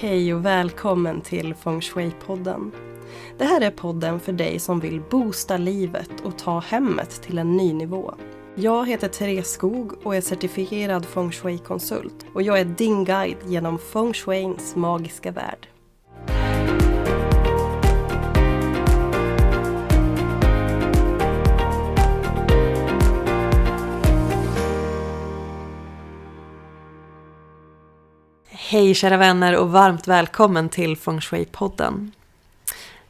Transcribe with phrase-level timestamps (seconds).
[0.00, 2.70] Hej och välkommen till Feng Shui-podden.
[3.38, 7.56] Det här är podden för dig som vill boosta livet och ta hemmet till en
[7.56, 8.14] ny nivå.
[8.54, 13.78] Jag heter Therese Skog och är certifierad Feng Shui-konsult och jag är din guide genom
[13.78, 15.68] Feng Shuins magiska värld.
[28.70, 32.10] Hej kära vänner och varmt välkommen till Feng Shui-podden.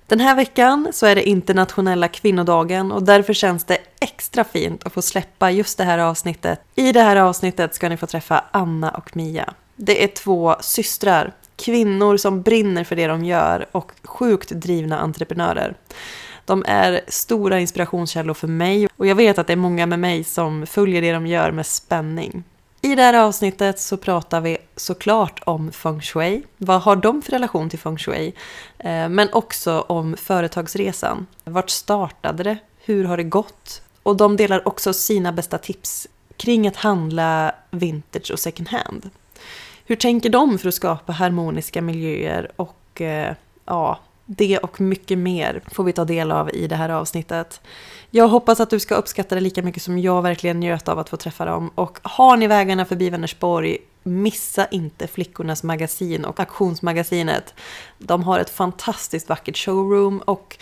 [0.06, 4.92] Den här veckan så är det internationella kvinnodagen och därför känns det extra fint att
[4.92, 6.60] få släppa just det här avsnittet.
[6.74, 9.54] I det här avsnittet ska ni få träffa Anna och Mia.
[9.76, 15.74] Det är två systrar, kvinnor som brinner för det de gör och sjukt drivna entreprenörer.
[16.44, 20.24] De är stora inspirationskällor för mig och jag vet att det är många med mig
[20.24, 22.44] som följer det de gör med spänning.
[22.80, 26.42] I det här avsnittet så pratar vi såklart om feng shui.
[26.56, 28.32] Vad har de för relation till feng shui?
[28.78, 31.26] Eh, men också om företagsresan.
[31.44, 32.58] Vart startade det?
[32.78, 33.82] Hur har det gått?
[34.02, 39.10] Och de delar också sina bästa tips kring att handla vintage och second hand.
[39.84, 43.98] Hur tänker de för att skapa harmoniska miljöer och eh, ja,
[44.30, 47.60] det och mycket mer får vi ta del av i det här avsnittet.
[48.10, 51.08] Jag hoppas att du ska uppskatta det lika mycket som jag verkligen njöt av att
[51.08, 51.70] få träffa dem.
[51.74, 57.54] Och har ni vägarna förbi Vänersborg, missa inte Flickornas magasin och Auktionsmagasinet.
[57.98, 60.58] De har ett fantastiskt vackert showroom och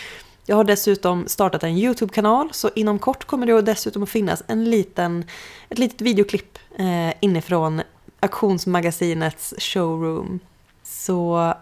[0.46, 4.70] jag har dessutom startat en YouTube-kanal så inom kort kommer det dessutom att finnas en
[4.70, 5.24] liten,
[5.68, 7.82] ett litet videoklipp eh, inifrån
[8.20, 10.40] Auktionsmagasinets showroom.
[10.82, 11.54] Så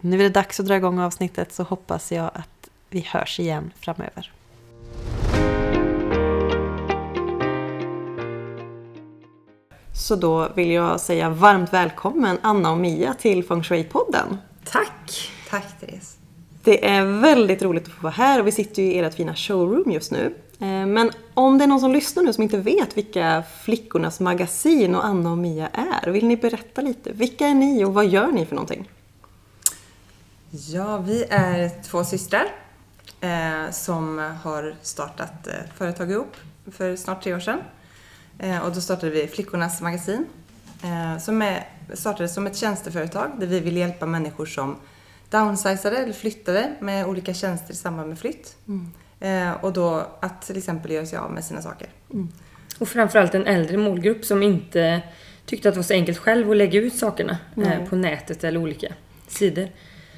[0.00, 3.72] nu är det dags att dra igång avsnittet så hoppas jag att vi hörs igen
[3.80, 4.32] framöver.
[9.94, 14.36] Så då vill jag säga varmt välkommen Anna och Mia till Feng Shui-podden.
[14.64, 15.30] Tack!
[15.50, 16.16] Tack Therese.
[16.64, 19.34] Det är väldigt roligt att få vara här och vi sitter ju i ert fina
[19.34, 20.34] showroom just nu.
[20.60, 24.94] Eh, men om det är någon som lyssnar nu som inte vet vilka Flickornas magasin
[24.94, 27.12] och Anna och Mia är, vill ni berätta lite?
[27.12, 28.88] Vilka är ni och vad gör ni för någonting?
[30.50, 32.46] Ja, vi är två systrar
[33.20, 36.36] eh, som har startat eh, företag ihop
[36.72, 37.58] för snart tre år sedan.
[38.38, 40.26] Eh, och då startade vi Flickornas magasin
[40.82, 44.76] eh, som är, startade som ett tjänsteföretag där vi vill hjälpa människor som
[45.30, 48.56] downsizade eller flyttade med olika tjänster i samband med flytt.
[48.68, 48.92] Mm.
[49.20, 51.88] Eh, och då att till exempel göra sig av med sina saker.
[52.12, 52.28] Mm.
[52.78, 55.02] Och framförallt en äldre målgrupp som inte
[55.46, 57.86] tyckte att det var så enkelt själv att lägga ut sakerna mm.
[57.86, 58.92] på nätet eller olika
[59.28, 59.68] sidor.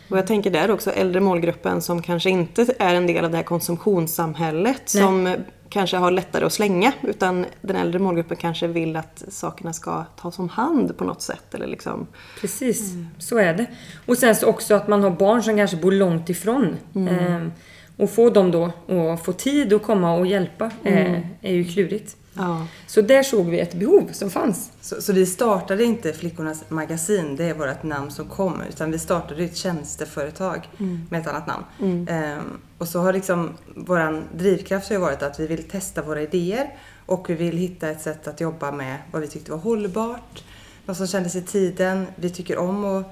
[0.08, 3.36] Och jag tänker där också äldre målgruppen som kanske inte är en del av det
[3.36, 5.02] här konsumtionssamhället Nej.
[5.02, 5.36] som
[5.68, 10.38] kanske har lättare att slänga utan den äldre målgruppen kanske vill att sakerna ska tas
[10.38, 11.54] om hand på något sätt.
[11.54, 12.06] Eller liksom.
[12.40, 13.06] Precis, mm.
[13.18, 13.66] så är det.
[14.06, 16.76] Och sen så också att man har barn som kanske bor långt ifrån.
[16.94, 17.08] Mm.
[17.08, 17.48] Eh,
[17.96, 18.72] och få dem då
[19.12, 21.14] att få tid att komma och hjälpa mm.
[21.14, 22.16] eh, är ju klurigt.
[22.38, 22.66] Ja.
[22.86, 24.72] Så där såg vi ett behov som fanns.
[24.80, 28.98] Så, så, vi startade inte Flickornas magasin, det är vårt namn som kommer, utan vi
[28.98, 31.06] startade ett tjänsteföretag mm.
[31.10, 31.64] med ett annat namn.
[31.80, 32.08] Mm.
[32.08, 36.74] Ehm, och så har liksom vår drivkraft har varit att vi vill testa våra idéer
[37.06, 40.44] och vi vill hitta ett sätt att jobba med vad vi tyckte var hållbart,
[40.86, 42.06] vad som kändes i tiden.
[42.16, 43.06] Vi tycker om att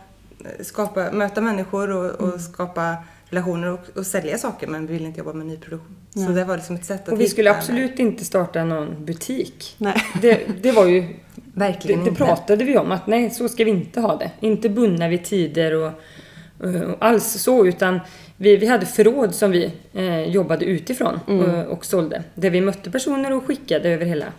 [0.67, 2.39] skapa, möta människor och, och mm.
[2.39, 2.97] skapa
[3.31, 5.97] relationer och, och sälja saker men vi vill inte jobba med nyproduktion.
[6.13, 6.27] Nej.
[6.27, 9.75] Så det var liksom ett sätt att Och vi skulle absolut inte starta någon butik.
[9.79, 10.03] Nej.
[10.23, 11.05] Det, det var ju...
[11.55, 14.31] Verkligen det, det pratade vi om att nej, så ska vi inte ha det.
[14.41, 15.93] Inte bundna vid tider och,
[16.59, 18.01] och alls så utan
[18.37, 21.55] vi, vi hade förråd som vi eh, jobbade utifrån mm.
[21.55, 22.23] och, och sålde.
[22.35, 24.33] Där vi mötte personer och skickade över hela eh,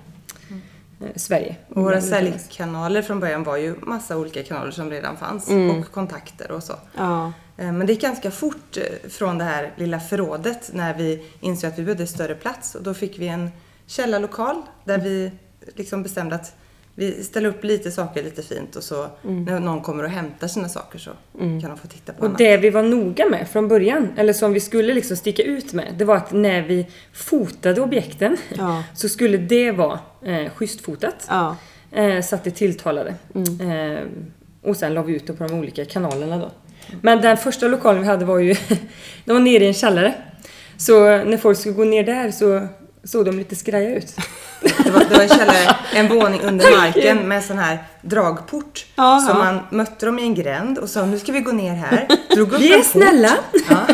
[1.16, 1.56] Sverige.
[1.70, 5.80] Och våra säljkanaler från början var ju massa olika kanaler som redan fanns mm.
[5.80, 6.74] och kontakter och så.
[6.96, 7.34] Ja.
[7.58, 11.68] Eh, men det gick ganska fort eh, från det här lilla förrådet när vi insåg
[11.68, 13.52] att vi behövde större plats och då fick vi en
[13.86, 15.32] källarlokal där vi
[15.76, 16.56] liksom bestämde att
[17.00, 19.44] vi ställer upp lite saker lite fint och så mm.
[19.44, 21.62] när någon kommer och hämtar sina saker så mm.
[21.62, 22.38] kan de få titta på Och annat.
[22.38, 25.94] det vi var noga med från början, eller som vi skulle liksom sticka ut med,
[25.98, 28.84] det var att när vi fotade objekten ja.
[28.96, 31.28] så skulle det vara eh, schysstfotat.
[31.30, 31.56] Ja.
[31.92, 33.16] Eh, så att det tilltalade.
[33.36, 33.72] Mm.
[33.72, 34.04] Eh,
[34.62, 36.52] och sen la vi ut det på de olika kanalerna då.
[37.02, 38.56] Men den första lokalen vi hade var ju,
[39.26, 40.14] den var nere i en källare.
[40.78, 42.68] Så när folk skulle gå ner där så
[43.08, 44.16] såg de lite skraja ut.
[44.84, 48.86] Det var, det var en källare, en våning under marken med sån här dragport.
[48.96, 49.20] Aha.
[49.20, 52.08] Så man mötte dem i en gränd och sa nu ska vi gå ner här.
[52.36, 53.38] Drog upp vi är snälla!
[53.70, 53.88] Ja.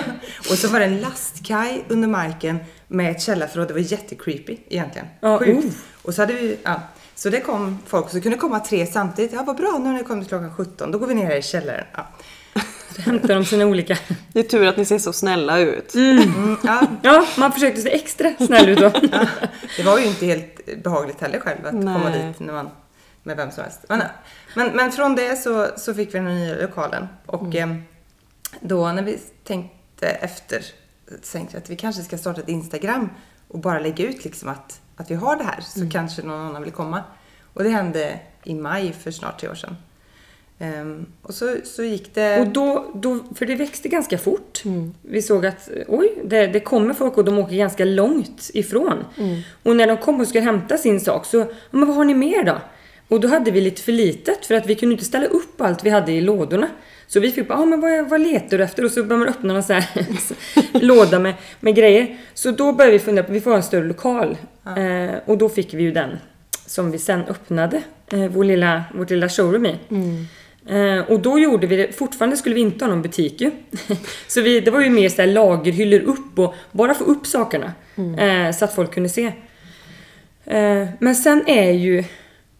[0.49, 3.67] Och så var det en lastkaj under marken med ett källarförråd.
[3.67, 5.07] Det var jättecreepy egentligen.
[5.19, 5.65] Ja, Sjukt.
[5.65, 5.71] Uh.
[6.01, 6.81] Och så hade vi, ja.
[7.15, 9.33] Så det kom folk, så det kunde komma tre samtidigt.
[9.33, 10.91] Ja, vad bra, nu har ni kommit klockan 17.
[10.91, 11.85] Då går vi ner här i källaren.
[11.93, 12.07] Ja.
[12.97, 13.97] Hämtar de sina olika...
[14.33, 15.95] Det är tur att ni ser så snälla ut.
[15.95, 16.17] Mm.
[16.17, 16.87] Mm, ja.
[17.01, 18.91] ja, man försökte se extra snäll ut då.
[19.11, 19.27] Ja,
[19.77, 21.93] det var ju inte helt behagligt heller själv att Nej.
[21.93, 22.69] komma dit när man,
[23.23, 23.85] med vem som helst.
[23.89, 24.01] Men,
[24.55, 27.07] men, men från det så, så fick vi den nya lokalen.
[27.25, 27.71] Och mm.
[27.71, 27.77] eh,
[28.59, 30.65] då när vi tänkte efter
[31.31, 33.09] tänkte att vi kanske ska starta ett Instagram
[33.47, 35.91] och bara lägga ut liksom att, att vi har det här så mm.
[35.91, 37.03] kanske någon annan vill komma.
[37.53, 39.75] Och det hände i maj för snart tre år sedan.
[40.63, 42.39] Um, och så, så gick det...
[42.39, 44.61] Och då, då, för det växte ganska fort.
[44.65, 44.93] Mm.
[45.01, 49.05] Vi såg att oj, det, det kommer folk och de åker ganska långt ifrån.
[49.17, 49.41] Mm.
[49.63, 52.43] Och när de kom och skulle hämta sin sak så, men vad har ni mer
[52.43, 52.57] då?
[53.07, 55.85] Och då hade vi lite för litet för att vi kunde inte ställa upp allt
[55.85, 56.67] vi hade i lådorna.
[57.07, 58.85] Så vi fick bara, ah, men vad, vad letar du efter?
[58.85, 60.05] Och så började man öppna en sån här
[60.79, 62.17] låda med, med grejer.
[62.33, 64.37] Så då började vi fundera på, vi får ha en större lokal.
[64.63, 64.77] Ja.
[64.77, 66.17] Eh, och då fick vi ju den
[66.65, 67.81] som vi sen öppnade
[68.11, 69.79] eh, vår lilla, vårt lilla showroom i.
[69.89, 70.25] Mm.
[70.69, 73.51] Eh, och då gjorde vi det, fortfarande skulle vi inte ha någon butik ju.
[74.27, 77.73] så vi, det var ju mer så lagerhyllor upp och bara få upp sakerna.
[77.95, 78.19] Mm.
[78.19, 79.25] Eh, så att folk kunde se.
[80.45, 82.03] Eh, men sen är ju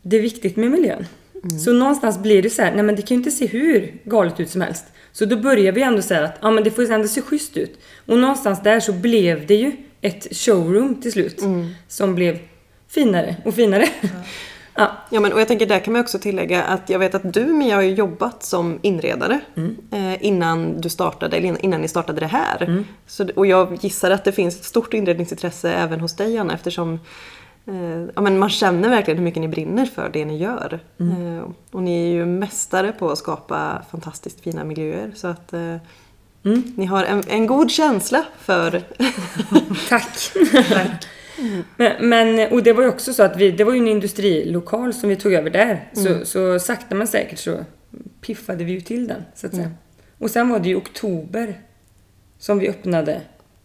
[0.02, 1.06] det viktigt med miljön.
[1.44, 1.60] Mm.
[1.60, 4.40] Så någonstans blir det så här, nej men det kan ju inte se hur galet
[4.40, 4.86] ut som helst.
[5.12, 7.80] Så då börjar vi ändå säga att ja, men det får ändå se schysst ut.
[8.06, 9.72] Och någonstans där så blev det ju
[10.02, 11.42] ett showroom till slut.
[11.42, 11.70] Mm.
[11.88, 12.40] Som blev
[12.88, 13.90] finare och finare.
[14.02, 14.10] Ja.
[14.76, 14.92] ja.
[15.10, 17.46] ja, men och jag tänker där kan man också tillägga att jag vet att du
[17.46, 19.78] Mia har ju jobbat som inredare mm.
[19.92, 22.64] eh, innan du startade, eller innan ni startade det här.
[22.64, 22.86] Mm.
[23.08, 27.00] Så, och jag gissar att det finns ett stort inredningsintresse även hos dig Anna eftersom
[27.66, 30.80] eh, ja, men man känner verkligen hur mycket ni brinner för det ni gör.
[31.00, 31.38] Mm.
[31.38, 35.12] Eh, och ni är ju mästare på att skapa fantastiskt fina miljöer.
[35.16, 35.76] Så att eh,
[36.46, 36.64] mm.
[36.76, 38.72] ni har en, en, god känsla för...
[39.90, 40.32] Tack!
[40.70, 41.08] Tack.
[41.78, 44.94] Men, men, och det var ju också så att vi, det var ju en industrilokal
[44.94, 45.90] som vi tog över där.
[45.94, 46.26] Så, mm.
[46.26, 47.66] så sakta men säkert så
[48.22, 49.66] piffade vi ju till den, så att säga.
[49.66, 49.78] Mm.
[50.18, 51.62] Och sen var det ju oktober
[52.38, 53.22] som vi öppnade.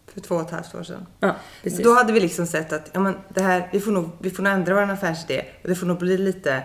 [0.07, 1.07] För två och ett halvt år sedan.
[1.21, 1.85] Ja, precis.
[1.85, 4.43] Då hade vi liksom sett att ja, men det här, vi, får nog, vi får
[4.43, 5.45] nog ändra vår affärsidé.
[5.63, 6.63] Och det får nog bli lite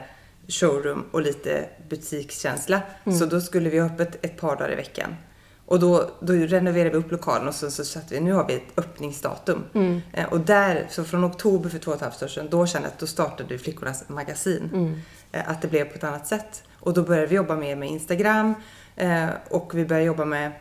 [0.48, 2.82] showroom och lite butikskänsla.
[3.04, 3.20] Mm.
[3.20, 5.16] Så då skulle vi ha öppet ett par dagar i veckan.
[5.74, 8.54] Och då, då renoverade vi upp lokalen och så, så satte vi, nu har vi
[8.54, 9.64] ett öppningsdatum.
[9.74, 10.02] Mm.
[10.14, 12.88] Eh, och där, så från oktober för två och ett halvt år sedan, då kände
[12.88, 14.70] jag att då startade Flickornas magasin.
[14.74, 15.02] Mm.
[15.32, 16.64] Eh, att det blev på ett annat sätt.
[16.80, 18.54] Och då började vi jobba mer med Instagram
[18.96, 20.52] eh, och vi började jobba med,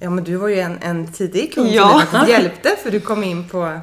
[0.00, 2.02] ja men du var ju en, en tidig kund ja.
[2.10, 3.80] som hjälpte för du kom in på,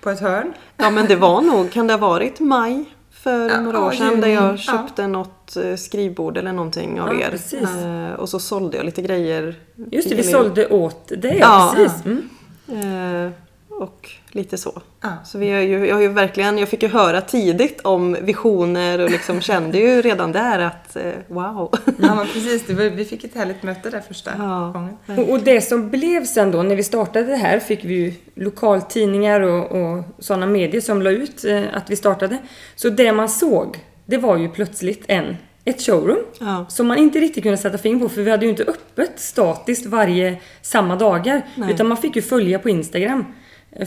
[0.00, 0.52] på ett hörn.
[0.76, 2.84] Ja men det var nog, kan det ha varit maj
[3.24, 5.08] för ja, några år sedan där jag köpte ja.
[5.08, 7.30] något eh, skrivbord eller någonting av ja, er.
[7.30, 7.68] Precis.
[7.84, 9.54] Eh, och så sålde jag lite grejer.
[9.90, 11.38] Just det, vi sålde åt dig.
[11.40, 12.04] Ja, precis.
[12.04, 13.32] Mm.
[13.80, 14.82] Och lite så.
[15.00, 15.24] Ah.
[15.24, 19.00] Så vi har ju, jag har ju verkligen, jag fick ju höra tidigt om visioner
[19.00, 21.74] och liksom kände ju redan där att eh, wow.
[21.84, 24.70] Ja men precis, var, vi fick ett härligt möte där första ja.
[24.74, 24.96] gången.
[25.18, 28.14] Och, och, det som blev sen då, när vi startade det här fick vi ju
[28.34, 32.38] lokaltidningar och, och sådana medier som la ut eh, att vi startade.
[32.76, 36.66] Så det man såg, det var ju plötsligt en ett showroom ja.
[36.68, 39.86] som man inte riktigt kunde sätta fingret på för vi hade ju inte öppet statiskt
[39.86, 41.42] varje samma dagar.
[41.54, 41.74] Nej.
[41.74, 43.24] Utan man fick ju följa på Instagram.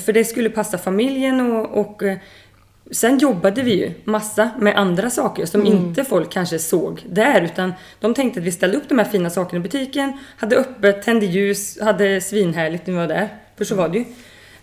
[0.06, 2.18] För det skulle passa familjen och, och eh,
[2.92, 5.74] Sen jobbade vi ju massa med andra saker som mm.
[5.74, 9.30] inte folk kanske såg där utan de tänkte att vi ställde upp de här fina
[9.30, 13.30] sakerna i butiken, hade öppet, tände ljus, hade svinhärligt när vi var där.
[13.58, 14.06] För så var det ju.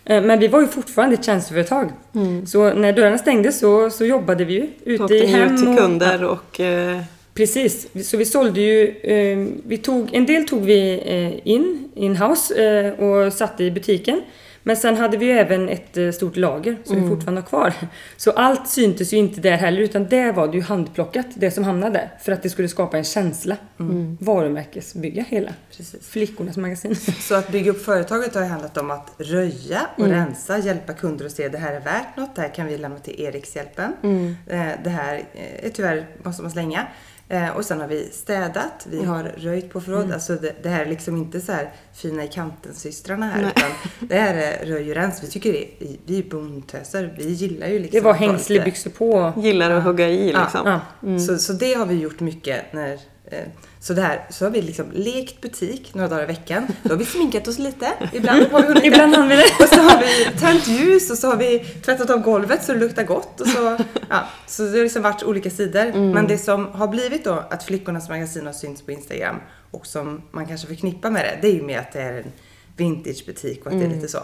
[0.04, 1.90] Eh, men vi var ju fortfarande ett tjänsteföretag.
[2.14, 2.47] Mm.
[2.47, 5.54] Så när dörrarna stängdes så, så jobbade vi ju ute i hem.
[5.54, 6.33] ut till kunder och...
[6.33, 7.00] och eh...
[7.35, 12.93] Precis, så vi sålde ju, eh, vi tog, en del tog vi eh, in, in-house
[12.93, 14.23] och satte i butiken.
[14.66, 17.09] Men sen hade vi ju även ett eh, stort lager som mm.
[17.09, 17.75] vi fortfarande har kvar.
[18.16, 21.64] Så allt syntes ju inte där heller utan där var det ju handplockat, det som
[21.64, 22.11] hamnade där.
[22.23, 23.56] För att det skulle skapa en känsla.
[23.80, 24.18] Mm.
[24.21, 25.52] Varumärkesbygga hela.
[25.76, 26.09] Precis.
[26.09, 26.97] Flickornas magasin.
[27.21, 30.12] Så att bygga upp företaget har ju handlat om att röja och mm.
[30.12, 32.99] rensa, hjälpa kunder att se det här är värt något, det här kan vi lämna
[32.99, 33.92] till Erikshjälpen.
[34.02, 34.37] Mm.
[34.47, 35.23] Eh, det här
[35.62, 36.87] är tyvärr måste man slänga.
[37.28, 39.09] Eh, och sen har vi städat, vi mm.
[39.09, 40.00] har röjt på förråd.
[40.00, 40.14] Mm.
[40.14, 43.52] Alltså det, det, här är liksom inte så här fina i kanten-systrarna här.
[43.57, 45.23] Utan det här är röj och rens.
[45.23, 47.14] Vi tycker det är, vi är bondtöser.
[47.19, 48.00] Vi gillar ju liksom.
[48.00, 49.33] Det var hängslebyxor på.
[49.37, 50.61] Gillar att hugga i liksom.
[50.64, 50.81] Ja.
[51.02, 51.21] Mm.
[51.21, 53.00] Så, så det har vi gjort mycket när
[53.31, 53.45] Eh,
[53.81, 56.66] så, där, så har vi liksom lekt butik några dagar i veckan.
[56.83, 57.93] Då har vi sminkat oss lite.
[58.12, 59.43] Ibland har vi Ibland har vi det.
[59.61, 62.78] Och så har vi tänt ljus och så har vi tvättat av golvet så det
[62.78, 63.40] luktar gott.
[63.40, 63.76] Och så,
[64.09, 65.85] ja, så det har liksom varit olika sidor.
[65.85, 66.11] Mm.
[66.11, 69.37] Men det som har blivit då att Flickornas magasin har synts på Instagram
[69.71, 72.33] och som man kanske förknippar med det, det är ju med att det är en
[72.76, 73.78] vintagebutik och att mm.
[73.78, 74.00] det är mm.
[74.00, 74.23] lite så.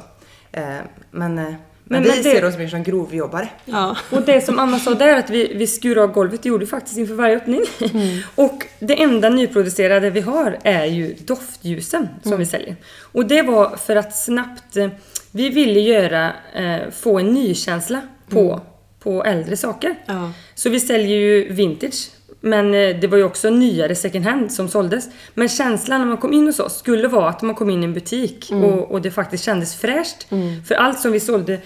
[0.53, 0.79] Eh,
[1.11, 1.55] men eh,
[1.93, 2.23] Men, men vi det...
[2.23, 3.49] ser oss mer som grovjobbare.
[3.65, 3.97] Ja.
[4.11, 6.71] Och det som Anna sa där, att vi, vi skurar av golvet, det gjorde vi
[6.71, 7.61] faktiskt inför varje öppning.
[7.81, 8.19] Mm.
[8.35, 12.39] och det enda nyproducerade vi har är ju doftljusen som mm.
[12.39, 12.77] vi säljer.
[13.01, 14.89] Och det var för att snabbt, eh,
[15.31, 18.61] vi ville göra, eh, få en nykänsla på, mm.
[18.99, 19.95] på äldre saker.
[20.07, 20.33] Ja.
[20.55, 24.69] Så vi säljer ju vintage men eh, det var ju också nyare second hand som
[24.69, 25.09] såldes.
[25.35, 27.85] Men känslan när man kom in hos oss skulle vara att man kom in i
[27.85, 28.65] en butik mm.
[28.65, 30.33] och, och, det faktiskt kändes fräscht.
[30.33, 30.65] Mm.
[30.65, 31.59] För allt som vi sålde,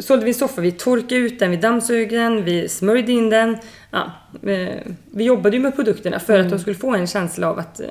[0.00, 3.58] sålde vi en soffa, vi torkade ut den, vi dammsög den, vi smörjde in den.
[3.90, 4.12] Ja,
[4.50, 6.46] eh, vi jobbade ju med produkterna för mm.
[6.46, 7.86] att de skulle få en känsla av att, eh,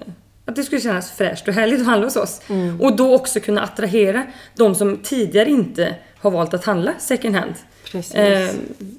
[0.51, 2.41] att det skulle kännas fräscht och härligt att handla hos oss.
[2.50, 2.81] Mm.
[2.81, 7.53] Och då också kunna attrahera de som tidigare inte har valt att handla second hand.
[7.93, 8.50] Eh,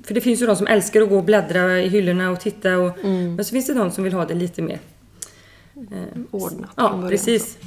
[0.05, 2.77] för det finns ju de som älskar att gå och bläddra i hyllorna och titta.
[2.77, 3.35] Och, mm.
[3.35, 4.79] Men så finns det de som vill ha det lite mer
[5.77, 6.71] eh, ordnat.
[6.77, 7.59] Ja, precis.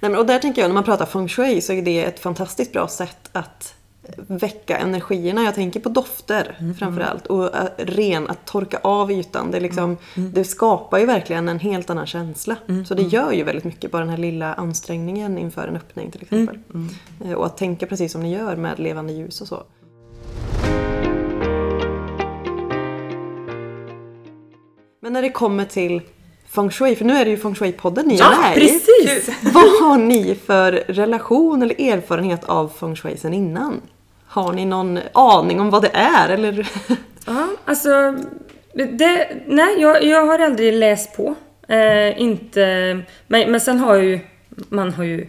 [0.00, 2.20] Nej, men, och där tänker jag, när man pratar feng shui så är det ett
[2.20, 3.74] fantastiskt bra sätt att
[4.16, 5.44] väcka energierna.
[5.44, 6.74] Jag tänker på dofter mm.
[6.74, 7.26] framförallt.
[7.26, 9.50] Och uh, ren, att torka av ytan.
[9.50, 9.98] Det, liksom, mm.
[10.16, 10.32] mm.
[10.32, 12.56] det skapar ju verkligen en helt annan känsla.
[12.68, 12.84] Mm.
[12.84, 13.10] Så det mm.
[13.10, 16.58] gör ju väldigt mycket, bara den här lilla ansträngningen inför en öppning till exempel.
[17.24, 19.62] Uh, och att tänka precis som ni gör med levande ljus och så.
[25.00, 26.02] Men när det kommer till
[26.48, 29.28] feng shui, för nu är det ju feng shui-podden ni ja, är med precis.
[29.28, 29.50] i.
[29.52, 33.80] Vad har ni för relation eller erfarenhet av feng shui sen innan?
[34.28, 36.68] Har ni någon aning om vad det är eller?
[37.26, 38.14] Ja, alltså
[38.72, 41.34] det, nej, jag, jag har aldrig läst på.
[41.68, 44.20] Eh, inte, men, men sen har jag ju,
[44.68, 45.26] man har ju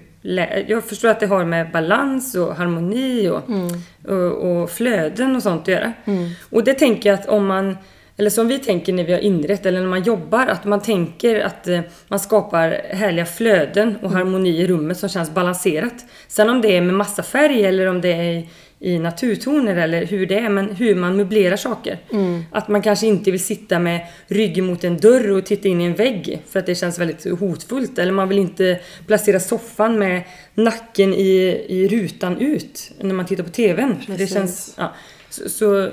[0.68, 3.68] jag förstår att det har med balans och harmoni och, mm.
[4.08, 5.94] och, och, flöden och sånt att göra.
[6.06, 6.30] Mm.
[6.50, 7.78] Och det tänker jag att om man
[8.18, 11.40] eller som vi tänker när vi har inrett eller när man jobbar, att man tänker
[11.40, 16.06] att eh, man skapar härliga flöden och harmoni i rummet som känns balanserat.
[16.28, 18.48] Sen om det är med massa färg eller om det är
[18.80, 22.00] i naturtoner eller hur det är, men hur man möblerar saker.
[22.12, 22.44] Mm.
[22.52, 25.86] Att man kanske inte vill sitta med ryggen mot en dörr och titta in i
[25.86, 28.00] en vägg för att det känns väldigt hotfullt.
[28.00, 30.24] Eller man vill inte placera soffan med
[30.56, 33.96] nacken i, i rutan ut när man tittar på TVn.
[34.08, 34.94] Det känns, ja.
[35.30, 35.90] så, så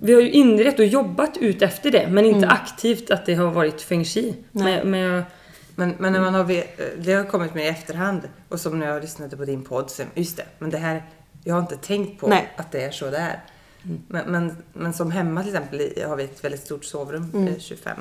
[0.00, 2.50] vi har ju inrett och jobbat ut efter det, men inte mm.
[2.50, 4.34] aktivt att det har varit feng shui.
[4.52, 5.22] Men, men,
[5.74, 6.62] men, men, när man har,
[6.98, 10.02] det har kommit med i efterhand och som när jag lyssnade på din podd, så,
[10.14, 11.02] just det, men det här,
[11.44, 12.52] jag har inte tänkt på Nej.
[12.56, 13.40] att det är så det är.
[13.84, 14.02] Mm.
[14.08, 17.60] Men, men, men, som hemma till exempel har vi ett väldigt stort sovrum, mm.
[17.60, 17.96] 25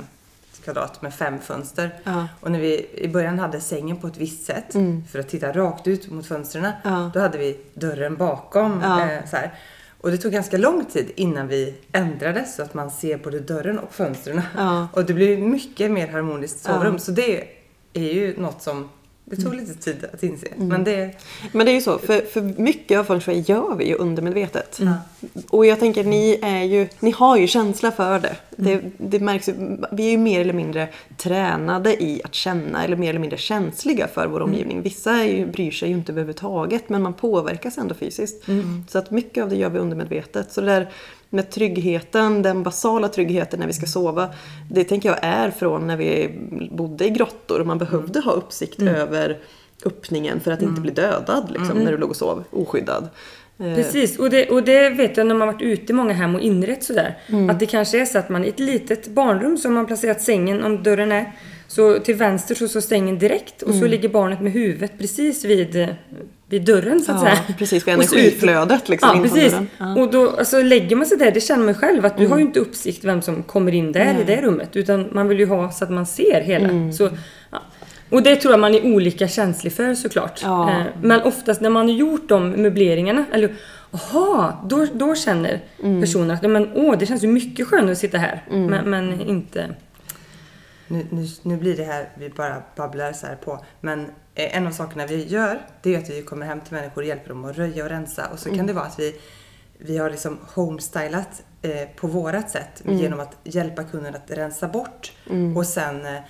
[0.63, 1.95] kvadrat med fem fönster.
[2.03, 2.27] Ja.
[2.39, 5.03] Och när vi i början hade sängen på ett visst sätt mm.
[5.12, 7.12] för att titta rakt ut mot fönstren, ja.
[7.13, 8.81] då hade vi dörren bakom.
[8.83, 9.10] Ja.
[9.10, 9.53] Eh, så här.
[10.01, 13.79] Och det tog ganska lång tid innan vi ändrade så att man ser både dörren
[13.79, 14.41] och fönstren.
[14.93, 17.00] Och det blir mycket mer harmoniskt sovrum.
[17.00, 17.48] Så det
[17.93, 18.89] är ju något som
[19.35, 20.47] det tog lite tid att inse.
[20.47, 20.67] Mm.
[20.67, 21.11] Men, det...
[21.51, 24.79] men det är ju så, för, för mycket av feng shui gör vi ju undermedvetet.
[24.79, 24.93] Mm.
[25.50, 28.35] Och jag tänker, ni, är ju, ni har ju känsla för det.
[28.57, 28.81] Mm.
[28.97, 29.17] det.
[29.17, 29.50] Det märks
[29.91, 34.07] Vi är ju mer eller mindre tränade i att känna, eller mer eller mindre känsliga
[34.07, 34.50] för vår mm.
[34.50, 34.81] omgivning.
[34.81, 38.47] Vissa är ju, bryr sig ju inte överhuvudtaget, men man påverkas ändå fysiskt.
[38.47, 38.85] Mm.
[38.89, 40.51] Så att mycket av det gör vi undermedvetet.
[40.51, 40.91] Så där
[41.33, 44.29] med tryggheten, den basala tryggheten när vi ska sova.
[44.69, 46.39] Det tänker jag är från när vi
[46.71, 48.95] bodde i grottor och man behövde ha uppsikt mm.
[48.95, 49.39] över
[49.85, 50.69] öppningen för att mm.
[50.69, 51.83] inte bli dödad liksom, mm.
[51.83, 53.09] när du låg och sov oskyddad.
[53.59, 53.75] Eh.
[53.75, 56.41] Precis, och det, och det vet jag när man varit ute i många hem och
[56.41, 57.17] inrett sådär.
[57.27, 57.50] Mm.
[57.50, 60.63] Att det kanske är så att man i ett litet barnrum som man placerat sängen
[60.63, 61.31] om dörren är.
[61.72, 63.92] Så till vänster så står stängen direkt och så mm.
[63.92, 65.88] ligger barnet med huvudet precis vid
[66.50, 67.56] vid dörren så att ja, säga.
[67.58, 69.56] precis, vid energiflödet liksom Ja, precis.
[69.78, 69.96] Ja.
[69.96, 72.32] Och då alltså, lägger man sig där, det känner man själv att du mm.
[72.32, 74.22] har ju inte uppsikt vem som kommer in där Nej.
[74.22, 74.75] i det rummet.
[74.75, 76.70] Utan man vill ju ha så att man ser hela.
[76.70, 76.94] Mm.
[76.94, 77.10] Så,
[77.51, 77.62] ja.
[78.10, 80.40] Och det tror jag man är olika känslig för såklart.
[80.44, 80.70] Ja.
[80.70, 83.56] Eh, men oftast när man har gjort de möbleringarna, eller
[83.92, 86.01] Jaha, då, då känner mm.
[86.01, 88.44] personen att men, åh, det känns ju mycket skönare att sitta här.
[88.51, 88.66] Mm.
[88.66, 89.75] Men, men inte...
[90.91, 94.67] Nu, nu, nu, blir det här, vi bara babblar så här på, men Eh, en
[94.67, 97.45] av sakerna vi gör, det är att vi kommer hem till människor och hjälper dem
[97.45, 98.27] att röja och rensa.
[98.27, 98.57] Och så mm.
[98.57, 99.15] kan det vara att vi,
[99.77, 102.98] vi har liksom homestylat eh, på vårat sätt mm.
[102.98, 105.57] genom att hjälpa kunden att rensa bort mm.
[105.57, 106.21] och sen eh,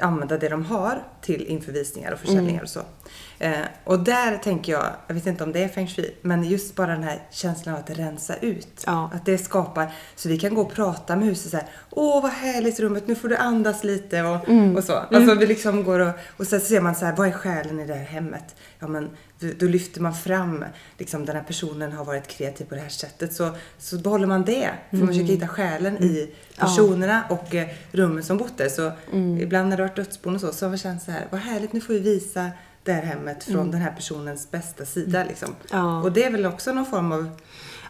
[0.00, 2.62] använda det de har till införvisningar och försäljningar mm.
[2.62, 2.80] och så.
[3.38, 3.52] Eh,
[3.84, 6.86] och där tänker jag, jag vet inte om det är feng shui, men just bara
[6.86, 8.84] den här känslan av att rensa ut.
[8.86, 9.10] Ja.
[9.14, 12.30] Att det skapar, så vi kan gå och prata med huset så här, åh vad
[12.32, 14.76] härligt rummet, nu får du andas lite och, mm.
[14.76, 14.92] och så.
[14.92, 15.38] Alltså mm.
[15.38, 17.94] vi liksom går och, och så ser man så här, vad är själen i det
[17.94, 18.56] här hemmet?
[18.80, 19.10] Ja men
[19.58, 20.64] då lyfter man fram,
[20.98, 23.34] liksom den här personen har varit kreativ på det här sättet.
[23.34, 24.70] Så, så behåller man det.
[24.90, 25.06] För mm.
[25.06, 27.34] man försöker hitta själen i personerna ja.
[27.34, 28.68] och eh, rummen som bott där.
[28.68, 29.40] Så mm.
[29.40, 31.40] ibland när det har varit dödsbon och så, så har vi känt så här, vad
[31.40, 32.50] härligt, nu får vi visa
[32.84, 33.70] det här hemmet från mm.
[33.70, 35.24] den här personens bästa sida.
[35.24, 35.48] Liksom.
[35.70, 36.02] Ja.
[36.02, 37.30] Och det är väl också någon form av...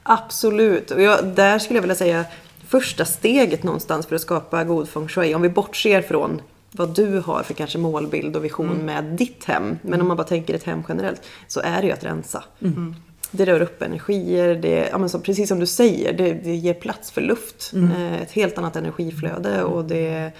[0.02, 0.90] Absolut.
[0.90, 2.24] Och jag, där skulle jag vilja säga
[2.66, 5.34] första steget någonstans för att skapa god feng shui.
[5.34, 8.86] Om vi bortser från vad du har för kanske målbild och vision mm.
[8.86, 9.78] med ditt hem.
[9.82, 11.22] Men om man bara tänker ett hem generellt.
[11.46, 12.44] Så är det ju att rensa.
[12.62, 12.94] Mm.
[13.30, 16.74] Det rör upp energier, det, ja, men så, precis som du säger, det, det ger
[16.74, 17.72] plats för luft.
[17.74, 17.90] Mm.
[17.90, 20.32] Eh, ett helt annat energiflöde och det...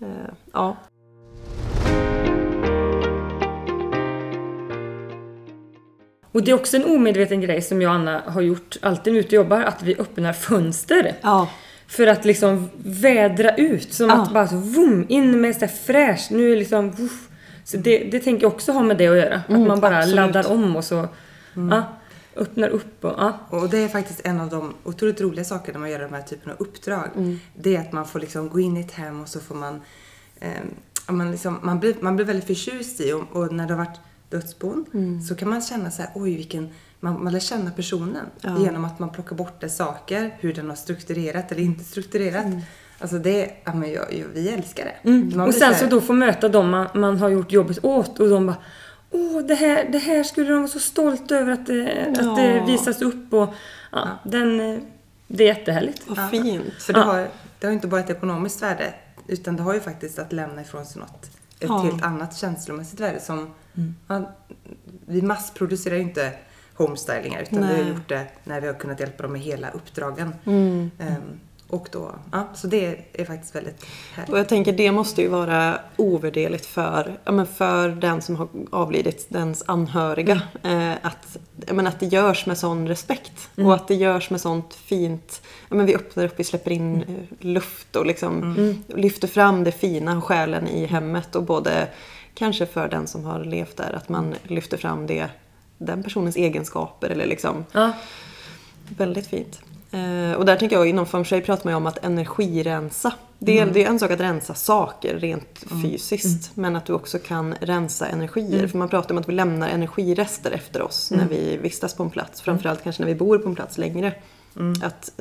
[0.00, 0.06] Eh,
[0.52, 0.76] ja.
[6.32, 9.20] Och det är också en omedveten grej som jag och Anna har gjort alltid när
[9.20, 11.14] vi ute och jobbar, att vi öppnar fönster.
[11.22, 11.48] Ja.
[11.92, 14.22] För att liksom vädra ut, som ja.
[14.22, 17.28] att bara så, vroom, in med så fräscht, nu är liksom, woof.
[17.64, 19.42] Så det, det tänker jag också ha med det att göra.
[19.48, 20.16] Mm, att man bara absolut.
[20.16, 21.08] laddar om och så,
[21.54, 21.68] mm.
[21.68, 21.84] ja,
[22.36, 23.38] öppnar upp och, ja.
[23.50, 26.22] Och det är faktiskt en av de otroligt roliga sakerna när man gör de här
[26.22, 27.08] typen av uppdrag.
[27.16, 27.40] Mm.
[27.54, 29.80] Det är att man får liksom gå in i ett hem och så får man,
[30.40, 30.50] eh,
[31.08, 34.00] man, liksom, man, blir, man blir väldigt förtjust i och, och när det har varit
[34.28, 35.22] dödsbon mm.
[35.22, 36.68] så kan man känna så här, oj vilken
[37.02, 38.58] man, man lär känna personen ja.
[38.58, 42.44] genom att man plockar bort dess saker, hur den har strukturerat eller inte strukturerat.
[42.44, 42.60] Mm.
[42.98, 45.08] Alltså det, ja, men jag, jag, vi älskar det.
[45.10, 45.40] Mm.
[45.40, 48.28] Och sen så, så då få möta dem man, man, har gjort jobbet åt och
[48.28, 48.56] de bara
[49.10, 52.30] Åh, det här, det här skulle de vara så stolta över att det, ja.
[52.30, 53.54] att det visas upp och
[53.92, 54.80] ja, Den,
[55.26, 56.02] det är jättehärligt.
[56.06, 56.74] Vad fint.
[56.78, 57.28] För det, har,
[57.58, 58.94] det har inte bara ett ekonomiskt värde
[59.26, 61.30] utan det har ju faktiskt att lämna ifrån sig något.
[61.60, 64.24] Ett helt annat känslomässigt värde som mm.
[65.06, 66.32] vi massproducerar ju inte
[66.74, 67.74] homestylingar utan Nej.
[67.74, 70.34] vi har gjort det när vi har kunnat hjälpa dem med hela uppdragen.
[70.46, 70.90] Mm.
[70.98, 71.40] Um,
[71.72, 74.32] och då, ja, så det är faktiskt väldigt härligt.
[74.32, 78.48] Och jag tänker det måste ju vara ovärderligt för, ja, men för den som har
[78.70, 80.42] avlidit, dens anhöriga.
[80.62, 80.90] Mm.
[80.90, 81.36] Eh, att,
[81.66, 83.50] ja, men att det görs med sån respekt.
[83.56, 83.66] Mm.
[83.66, 87.02] Och att det görs med sånt fint, ja, men vi öppnar upp, vi släpper in
[87.02, 87.26] mm.
[87.38, 88.82] luft och liksom mm.
[88.88, 91.36] lyfter fram det fina, själen i hemmet.
[91.36, 91.88] Och både
[92.34, 95.28] kanske för den som har levt där, att man lyfter fram det,
[95.86, 97.64] den personens egenskaper eller liksom.
[97.72, 97.92] Ja.
[98.88, 99.60] Väldigt fint.
[99.92, 103.12] Eh, och där tänker jag, inom feng shui pratar man ju om att energirensa.
[103.38, 103.74] Det är, mm.
[103.74, 105.82] det är en sak att rensa saker rent mm.
[105.82, 106.56] fysiskt.
[106.56, 106.62] Mm.
[106.62, 108.58] Men att du också kan rensa energier.
[108.58, 108.68] Mm.
[108.68, 111.28] För man pratar om att vi lämnar energirester efter oss när mm.
[111.30, 112.40] vi vistas på en plats.
[112.40, 114.14] Framförallt kanske när vi bor på en plats längre.
[114.56, 114.74] Mm.
[114.82, 115.12] Att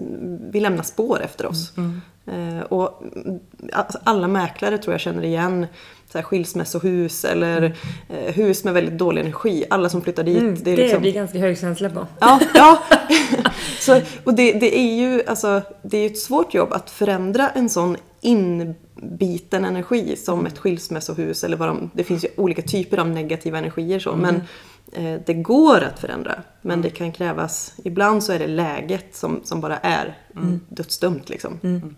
[0.52, 1.74] vi lämnar spår efter oss.
[2.26, 3.04] Eh, och
[3.74, 5.65] alltså, alla mäklare tror jag känner igen
[6.12, 7.74] så här skilsmässohus eller mm.
[8.10, 9.65] eh, hus med väldigt dålig energi.
[9.70, 10.39] Alla som flyttar dit.
[10.41, 11.02] Mm, det är, liksom...
[11.02, 12.08] blir ganska högkänsliga på.
[12.20, 12.84] Ja, ja.
[13.80, 17.70] så, och det, det, är ju alltså, det är ett svårt jobb att förändra en
[17.70, 20.52] sån inbiten energi som mm.
[20.52, 24.10] ett skilsmässohus eller vad de, det finns ju olika typer av negativa energier så.
[24.10, 24.22] Mm.
[24.22, 24.41] Men
[25.26, 26.44] det går att förändra.
[26.62, 26.82] Men mm.
[26.82, 30.60] det kan krävas, ibland så är det läget som, som bara är mm.
[30.70, 31.60] dödsdömt liksom.
[31.64, 31.96] Mm.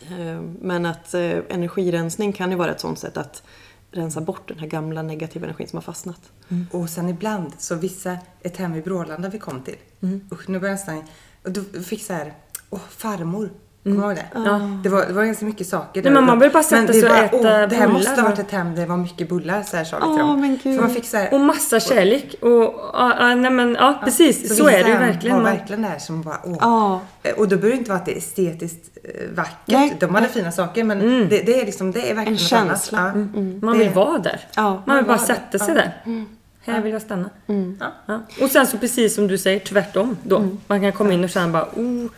[0.00, 3.42] Eh, men att eh, energirensning kan ju vara ett sånt sätt att
[3.90, 6.20] rensa bort den här gamla negativa energin som har fastnat.
[6.48, 6.66] Mm.
[6.72, 9.76] Och sen ibland, så vissa, ett hem i Brålanda vi kom till.
[10.02, 10.28] Mm.
[10.32, 11.04] Usch, nu börjar jag nästan...
[11.42, 12.34] Då fick så här,
[12.70, 13.50] åh farmor.
[13.86, 14.40] Kommer du ihåg det?
[14.48, 14.60] Ja.
[14.82, 16.02] Det, var, det var ganska mycket saker.
[16.02, 18.38] Nej, men man vill bara sätta sig och äta åh, Det här måste ha varit
[18.38, 20.40] ett hem där det var mycket bullar, så här sa vi till dem.
[20.40, 20.74] Men Gud.
[20.74, 22.34] För man fick så här, och massa kärlek.
[22.40, 24.48] Och, och, nej, men, ja, precis.
[24.48, 25.36] Så, så är det ju verkligen.
[25.36, 26.56] var verkligen det här som bara, åh.
[26.60, 27.00] Ja.
[27.36, 29.56] Och då behöver det inte vara att det är estetiskt eh, vackert.
[29.66, 29.96] Nej.
[30.00, 31.28] De hade fina saker, men mm.
[31.28, 32.98] det, det, är liksom, det är verkligen En känsla.
[32.98, 33.08] Ja.
[33.08, 33.32] Mm.
[33.36, 33.60] mm.
[33.62, 34.40] Man vill vara där.
[34.56, 34.82] Ja.
[34.86, 36.02] Man vill bara sätta sig där.
[36.06, 36.26] Mm.
[36.64, 37.30] Här vill jag stanna.
[37.46, 37.78] Mm.
[38.06, 38.20] Ja.
[38.40, 40.36] Och sen så precis som du säger, tvärtom då.
[40.36, 40.58] Mm.
[40.66, 42.10] Man kan komma in och känna bara, oh.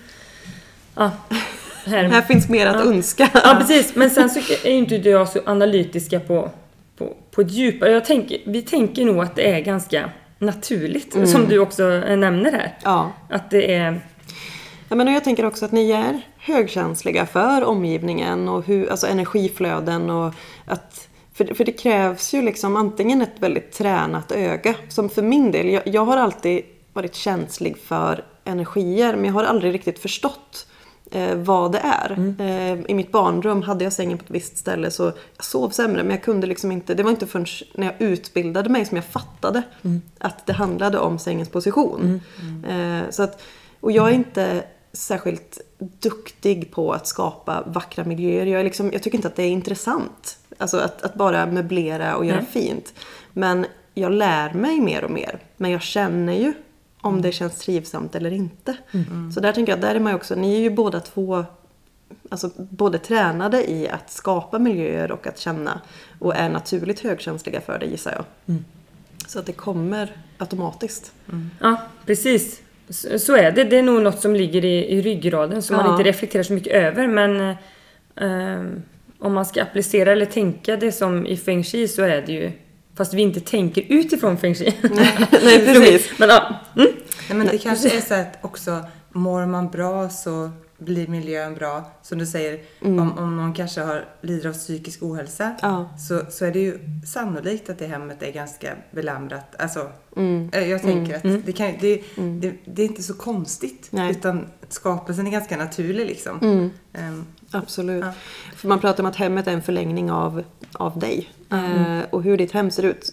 [0.95, 1.11] Ja,
[1.89, 2.91] här, här finns mer att ja.
[2.91, 3.31] önska.
[3.35, 3.95] Ja, precis.
[3.95, 6.51] Men sen så är inte jag så analytiska på,
[6.97, 7.93] på, på ett djupare...
[7.93, 11.27] Jag tänker, vi tänker nog att det är ganska naturligt, mm.
[11.27, 11.83] som du också
[12.17, 12.79] nämner här.
[12.85, 13.13] Ja.
[13.31, 14.01] Att det är...
[14.89, 20.11] Ja, men jag tänker också att ni är högkänsliga för omgivningen och hur, alltså energiflöden
[20.11, 24.75] och att för, för det krävs ju liksom antingen ett väldigt tränat öga.
[24.89, 29.45] Som för min del, jag, jag har alltid varit känslig för energier men jag har
[29.45, 30.67] aldrig riktigt förstått
[31.11, 32.13] eh, vad det är.
[32.13, 32.37] Mm.
[32.41, 35.03] Eh, I mitt barnrum hade jag sängen på ett visst ställe så
[35.37, 38.69] jag sov sämre men jag kunde liksom inte, det var inte förrän när jag utbildade
[38.69, 40.03] mig som jag fattade mm.
[40.19, 42.21] att det handlade om sängens position.
[42.41, 43.03] Mm.
[43.05, 43.43] Eh, så att,
[43.81, 48.47] och jag är inte särskilt duktig på att skapa vackra miljöer.
[48.47, 50.39] Jag, är liksom, jag tycker inte att det är intressant.
[50.59, 52.95] Alltså att, att bara möblera och göra fint.
[53.33, 55.39] Men jag lär mig mer och mer.
[55.57, 56.53] Men jag känner ju
[57.01, 58.77] om det känns trivsamt eller inte.
[58.93, 59.33] Mm.
[59.33, 61.45] Så där tänker jag, där är man ju också, ni är ju båda två
[62.29, 65.81] alltså, både tränade i att skapa miljöer och att känna
[66.19, 68.25] och är naturligt högkänsliga för det gissar jag.
[68.47, 68.65] Mm.
[69.27, 71.13] Så att det kommer automatiskt.
[71.29, 71.51] Mm.
[71.61, 72.63] Ja, precis.
[73.19, 73.65] Så är det.
[73.65, 75.83] Det är nog något som ligger i, i ryggraden som ja.
[75.83, 77.41] man inte reflekterar så mycket över men
[78.17, 78.81] äh,
[79.19, 82.53] om man ska applicera eller tänka det som i feng shui så är det ju
[82.99, 84.75] Fast vi inte tänker utifrån feng shui.
[85.45, 86.19] Nej, precis.
[86.19, 86.61] men, ja.
[86.77, 86.89] Mm.
[87.29, 91.85] Nej, men det kanske är så att också mår man bra så blir miljön bra.
[92.03, 92.99] Som du säger, mm.
[92.99, 95.91] om, om någon kanske har, lider av psykisk ohälsa ja.
[96.09, 99.57] så, så är det ju sannolikt att det hemmet är ganska belamrat.
[99.59, 100.51] Alltså, mm.
[100.53, 101.43] Eh, jag tänker att mm.
[101.47, 102.41] det, kan, det, mm.
[102.41, 103.89] det, det, är inte så konstigt.
[103.91, 104.11] Nej.
[104.11, 106.41] Utan skapelsen är ganska naturlig liksom.
[106.93, 108.05] Um, Absolut.
[108.05, 108.13] Ja.
[108.57, 111.29] För man pratar om att hemmet är en förlängning av, av dig.
[111.51, 111.99] Mm.
[111.99, 113.13] Eh, och hur ditt hem ser ut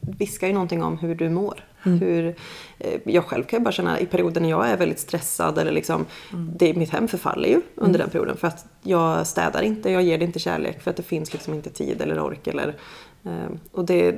[0.00, 1.64] viskar ju någonting om hur du mår.
[1.84, 1.98] Mm.
[1.98, 2.36] Hur,
[2.78, 5.72] eh, jag själv kan ju bara känna i perioder när jag är väldigt stressad eller
[5.72, 6.52] liksom, mm.
[6.56, 8.00] det, mitt hem förfaller ju under mm.
[8.00, 8.36] den perioden.
[8.36, 11.54] För att jag städar inte, jag ger det inte kärlek för att det finns liksom
[11.54, 12.46] inte tid eller ork.
[12.46, 12.76] Eller,
[13.72, 14.14] och det,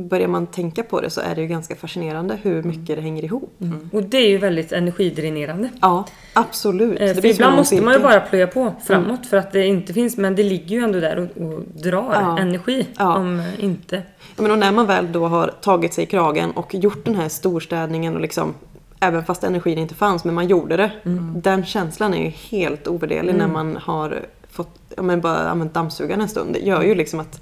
[0.00, 2.68] börjar man tänka på det så är det ju ganska fascinerande hur mm.
[2.68, 3.56] mycket det hänger ihop.
[3.60, 3.90] Mm.
[3.92, 5.68] Och det är ju väldigt energidränerande.
[5.80, 7.00] Ja, absolut.
[7.00, 9.22] Eh, för ibland måste man ju bara plöja på framåt mm.
[9.22, 12.38] för att det inte finns, men det ligger ju ändå där och, och drar ja.
[12.38, 12.86] energi.
[12.98, 13.16] Ja.
[13.16, 14.02] Om inte...
[14.36, 17.14] Ja, men och när man väl då har tagit sig i kragen och gjort den
[17.14, 18.54] här storstädningen och liksom
[19.00, 20.90] Även fast energin inte fanns, men man gjorde det.
[21.04, 21.40] Mm.
[21.40, 23.52] Den känslan är ju helt ovärderlig när mm.
[23.52, 26.52] man har fått, ja men bara använt dammsugaren en stund.
[26.52, 27.40] Det gör ju liksom att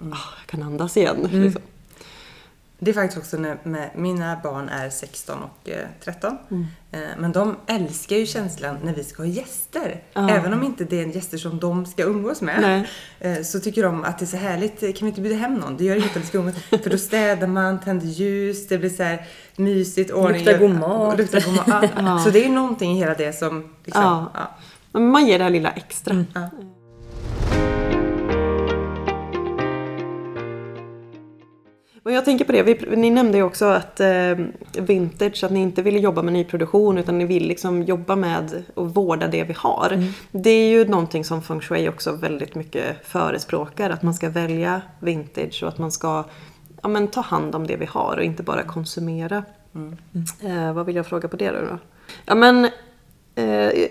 [0.00, 1.26] ah, jag kan andas igen.
[1.26, 1.42] Mm.
[1.42, 1.62] Liksom.
[2.78, 6.38] Det är faktiskt också när med, mina barn är 16 och eh, 13.
[6.50, 6.66] Mm.
[6.92, 10.02] Eh, men de älskar ju känslan när vi ska ha gäster.
[10.12, 10.28] Ah.
[10.28, 12.86] Även om inte det är gäster som de ska umgås med.
[13.20, 14.80] Eh, så tycker de att det är så härligt.
[14.80, 15.76] Kan vi inte bjuda hem någon?
[15.76, 16.54] Det gör inget att vi ska umgås.
[16.70, 19.26] För då städar man, tänder ljus, det blir så här
[19.56, 20.10] mysigt.
[20.10, 21.18] Ordning, luktar god mat.
[21.18, 21.90] Luktar god mat.
[21.96, 22.18] Ah.
[22.24, 24.28] Så det är någonting i hela det som liksom,
[24.92, 25.00] ja.
[25.00, 26.12] Man ger det här lilla extra.
[26.12, 26.26] Mm.
[32.04, 34.34] Och jag tänker på det, vi, ni nämnde ju också att eh,
[34.72, 38.94] vintage, att ni inte ville jobba med nyproduktion utan ni vill liksom jobba med och
[38.94, 39.90] vårda det vi har.
[39.92, 40.12] Mm.
[40.30, 44.82] Det är ju någonting som feng shui också väldigt mycket förespråkar, att man ska välja
[45.00, 46.24] vintage och att man ska
[46.82, 49.44] ja, men, ta hand om det vi har och inte bara konsumera.
[49.74, 49.96] Mm.
[50.40, 51.78] Eh, vad vill jag fråga på det då?
[52.26, 52.64] Ja men,
[53.34, 53.44] eh,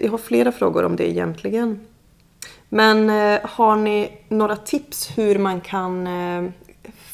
[0.04, 1.80] jag har flera frågor om det egentligen.
[2.70, 6.52] Men eh, har ni några tips hur man kan eh,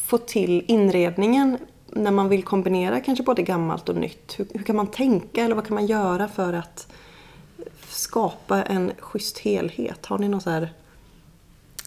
[0.10, 4.40] få till inredningen när man vill kombinera kanske både gammalt och nytt?
[4.40, 6.88] Hur, hur, kan man tänka eller vad kan man göra för att
[7.88, 10.06] skapa en schysst helhet?
[10.06, 10.74] Har ni något så här?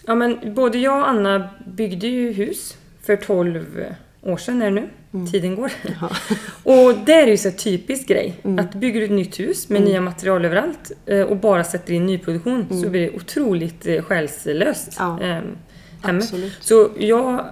[0.05, 3.85] Ja men både jag och Anna byggde ju hus för 12
[4.21, 4.89] år sedan är det nu.
[5.13, 5.27] Mm.
[5.27, 5.71] Tiden går.
[6.63, 8.39] och det är ju så typisk grej.
[8.43, 8.65] Mm.
[8.65, 9.89] Att bygger du ett nytt hus med mm.
[9.89, 12.91] nya material överallt eh, och bara sätter in nyproduktion så mm.
[12.91, 14.95] blir det otroligt eh, själslöst.
[14.99, 15.19] Ja.
[15.21, 15.57] Ehm,
[16.03, 16.33] hemmet.
[16.59, 17.45] Så jag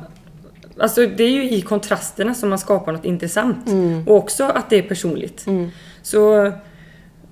[0.82, 3.67] Alltså det är ju i kontrasterna som man skapar något intressant.
[3.67, 4.08] Mm.
[4.08, 5.48] Och också att det är personligt.
[5.48, 5.70] Mm.
[6.02, 6.46] Så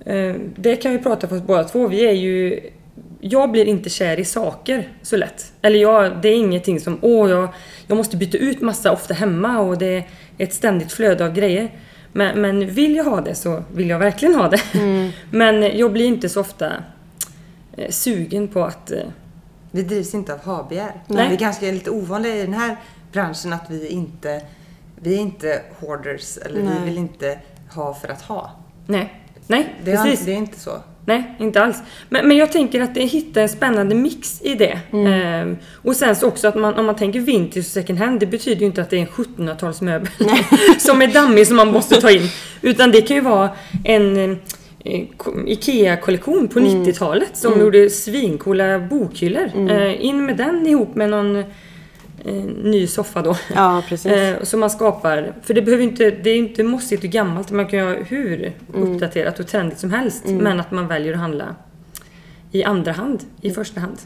[0.04, 1.88] eh, det kan vi prata för oss båda två.
[1.88, 2.60] Vi är ju...
[3.20, 5.52] Jag blir inte kär i saker så lätt.
[5.62, 7.48] Eller jag, det är ingenting som, åh, jag,
[7.86, 10.04] jag måste byta ut massa ofta hemma och det är
[10.38, 11.70] ett ständigt flöde av grejer.
[12.12, 14.62] Men, men vill jag ha det så vill jag verkligen ha det.
[14.74, 15.10] Mm.
[15.30, 16.72] Men jag blir inte så ofta
[17.76, 18.90] eh, sugen på att...
[18.90, 18.98] Eh,
[19.70, 20.92] vi drivs inte av habegär.
[21.06, 21.28] Nej.
[21.28, 22.76] Vi är ganska lite ovanliga i den här
[23.12, 24.42] branschen att vi inte,
[24.96, 26.74] vi är inte hoarders eller Nej.
[26.78, 27.38] vi vill inte
[27.74, 28.50] ha för att ha.
[28.86, 30.22] Nej, Nej det precis.
[30.22, 30.80] Är, det är inte så.
[31.04, 31.76] Nej, inte alls.
[32.08, 34.80] Men, men jag tänker att det hittar en spännande mix i det.
[34.92, 35.06] Mm.
[35.06, 38.26] Ehm, och sen så också att man, om man tänker vintage och second hand, det
[38.26, 40.08] betyder ju inte att det är en 1700-talsmöbel
[40.78, 42.28] som är dammig som man måste ta in.
[42.62, 43.50] Utan det kan ju vara
[43.84, 45.02] en eh,
[45.46, 46.84] IKEA-kollektion på mm.
[46.84, 47.64] 90-talet som mm.
[47.64, 49.50] gjorde svincoola bokhyllor.
[49.54, 49.68] Mm.
[49.68, 51.44] Eh, in med den ihop med någon
[52.24, 53.36] eh, ny soffa då.
[53.54, 54.12] Ja, precis.
[54.20, 55.34] Eh, som man skapar.
[55.42, 57.50] För det behöver inte, det är inte mossigt och gammalt.
[57.50, 58.92] Man kan göra hur mm.
[58.92, 60.24] uppdaterat och trendigt som helst.
[60.24, 60.44] Mm.
[60.44, 61.56] Men att man väljer att handla
[62.52, 63.54] i andra hand, i mm.
[63.54, 63.98] första hand.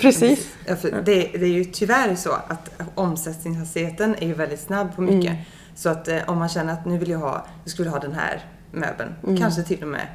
[0.00, 0.54] precis.
[0.66, 5.30] Ja, det, det, är ju tyvärr så att omsättningshastigheten är ju väldigt snabb på mycket.
[5.30, 5.42] Mm.
[5.74, 8.12] Så att eh, om man känner att nu vill jag ha, jag skulle ha den
[8.12, 9.14] här möbeln.
[9.22, 9.36] Mm.
[9.36, 10.06] Kanske till och med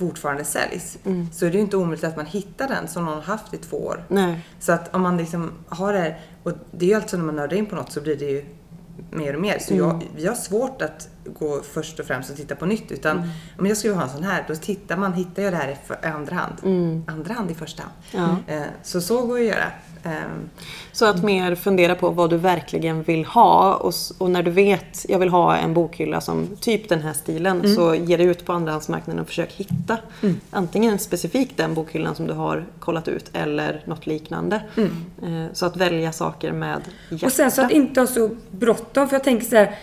[0.00, 0.98] fortfarande säljs.
[1.04, 1.28] Mm.
[1.32, 3.76] Så är det ju inte omöjligt att man hittar den som någon haft i två
[3.76, 4.04] år.
[4.08, 4.40] Nej.
[4.60, 7.24] Så att om man liksom har det här, och det är ju alltid så när
[7.24, 8.44] man nördar in på något så blir det ju
[9.10, 9.58] mer och mer.
[9.58, 9.86] Så mm.
[9.86, 12.92] jag, vi har svårt att gå först och främst och titta på nytt.
[12.92, 13.28] Utan mm.
[13.58, 15.68] om jag skulle ha en sån här, då tittar man, hittar jag det här
[16.02, 16.54] i andra hand.
[16.62, 17.04] Mm.
[17.06, 17.94] Andra hand i första hand.
[18.46, 18.54] Ja.
[18.54, 19.72] Eh, så så går det att göra.
[20.02, 20.50] Ehm,
[20.92, 25.06] så att mer fundera på vad du verkligen vill ha och, och, när du vet,
[25.08, 27.74] jag vill ha en bokhylla som typ den här stilen, mm.
[27.76, 30.40] så ge dig ut på andrahandsmarknaden och försök hitta mm.
[30.50, 34.62] antingen specifikt den bokhyllan som du har kollat ut eller något liknande.
[34.76, 34.90] Mm.
[35.22, 37.26] Eh, så att välja saker med hjärta.
[37.26, 39.78] Och sen så att inte ha så bråttom, för jag tänker så här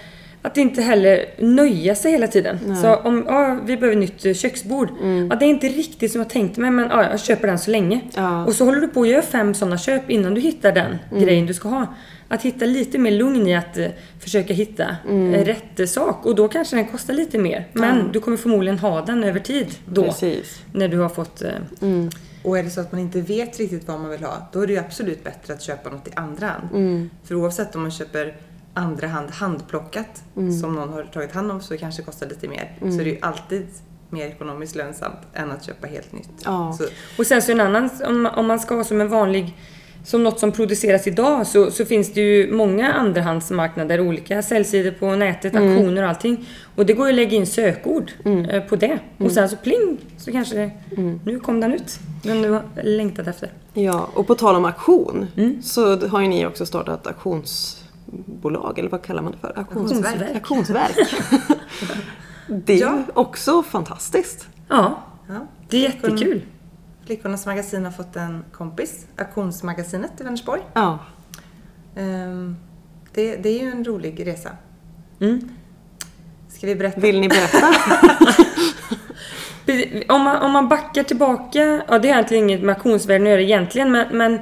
[0.48, 2.60] att inte heller nöja sig hela tiden.
[2.66, 2.82] Nej.
[2.82, 4.90] Så om ja, vi behöver nytt köksbord.
[5.02, 5.28] Mm.
[5.28, 7.72] Ja, det är inte riktigt som jag tänkte mig men ja, jag köper den så
[7.72, 8.02] länge.
[8.16, 8.46] Ja.
[8.46, 11.24] Och så håller du på att göra fem sådana köp innan du hittar den mm.
[11.24, 11.96] grejen du ska ha.
[12.30, 13.88] Att hitta lite mer lugn i att uh,
[14.20, 15.46] försöka hitta mm.
[15.46, 16.26] rätt sak.
[16.26, 17.68] Och då kanske den kostar lite mer.
[17.74, 20.04] Men du kommer förmodligen ha den över tid då.
[20.04, 20.62] Precis.
[20.74, 21.42] När du har fått...
[21.82, 22.08] Uh,
[22.44, 24.68] och är det så att man inte vet riktigt vad man vill ha, då är
[24.68, 26.68] det ju absolut bättre att köpa något i andra hand.
[26.74, 27.10] Mm.
[27.24, 28.36] För oavsett om man köper
[28.78, 30.60] andra hand handplockat mm.
[30.60, 32.78] som någon har tagit hand om så det kanske kostar lite mer.
[32.82, 32.92] Mm.
[32.92, 33.68] Så det är ju alltid
[34.10, 36.30] mer ekonomiskt lönsamt än att köpa helt nytt.
[36.46, 36.78] Ja.
[36.78, 36.84] Så.
[37.18, 39.56] Och sen så en annan, om, om man ska ha som en vanlig
[40.08, 45.16] som något som produceras idag så, så finns det ju många andrahandsmarknader, olika säljsidor på
[45.16, 45.70] nätet, mm.
[45.70, 46.50] auktioner och allting.
[46.76, 48.46] Och det går ju att lägga in sökord mm.
[48.46, 48.86] Eh, på det.
[48.86, 49.00] Mm.
[49.18, 51.20] Och sen så pling så kanske det, mm.
[51.26, 52.00] nu kom den ut.
[52.24, 53.52] Den du har längtat efter.
[53.74, 55.62] Ja, och på tal om auktion mm.
[55.62, 57.08] så har ju ni också startat
[58.12, 59.58] auktionsbolag, eller vad kallar man det för?
[59.58, 60.36] Auktionsverk.
[60.36, 60.96] Auktionsverk.
[62.48, 63.04] det är ja.
[63.14, 64.48] också fantastiskt.
[64.68, 65.04] Ja,
[65.70, 66.42] det är jättekul.
[67.06, 70.62] Flickornas magasin har fått en kompis, Auktionsmagasinet i Vänersborg.
[70.74, 71.00] Ja.
[71.96, 72.58] Um,
[73.14, 74.50] det, det, är ju en rolig resa.
[75.20, 75.50] Mm.
[76.50, 77.00] Ska vi berätta?
[77.00, 77.68] Vill ni berätta?
[80.14, 83.42] om, man, om man backar tillbaka, ja det har egentligen inget med auktionsvärlden att göra
[83.42, 84.40] egentligen, men, men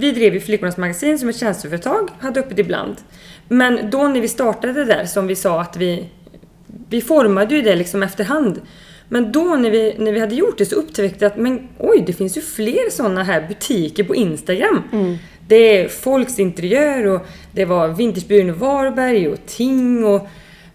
[0.00, 2.96] vi drev ju Flickornas magasin som ett tjänsteföretag, hade öppet ibland.
[3.48, 6.08] Men då när vi startade där, som vi sa att vi,
[6.88, 8.60] vi formade ju det liksom efterhand.
[9.08, 12.04] Men då när vi, när vi hade gjort det så upptäckte vi att men oj,
[12.06, 14.82] det finns ju fler sådana här butiker på Instagram.
[14.92, 15.16] Mm.
[15.48, 20.28] Det är Folks Interiör och det var Vintersbyrån i Varberg och Ting och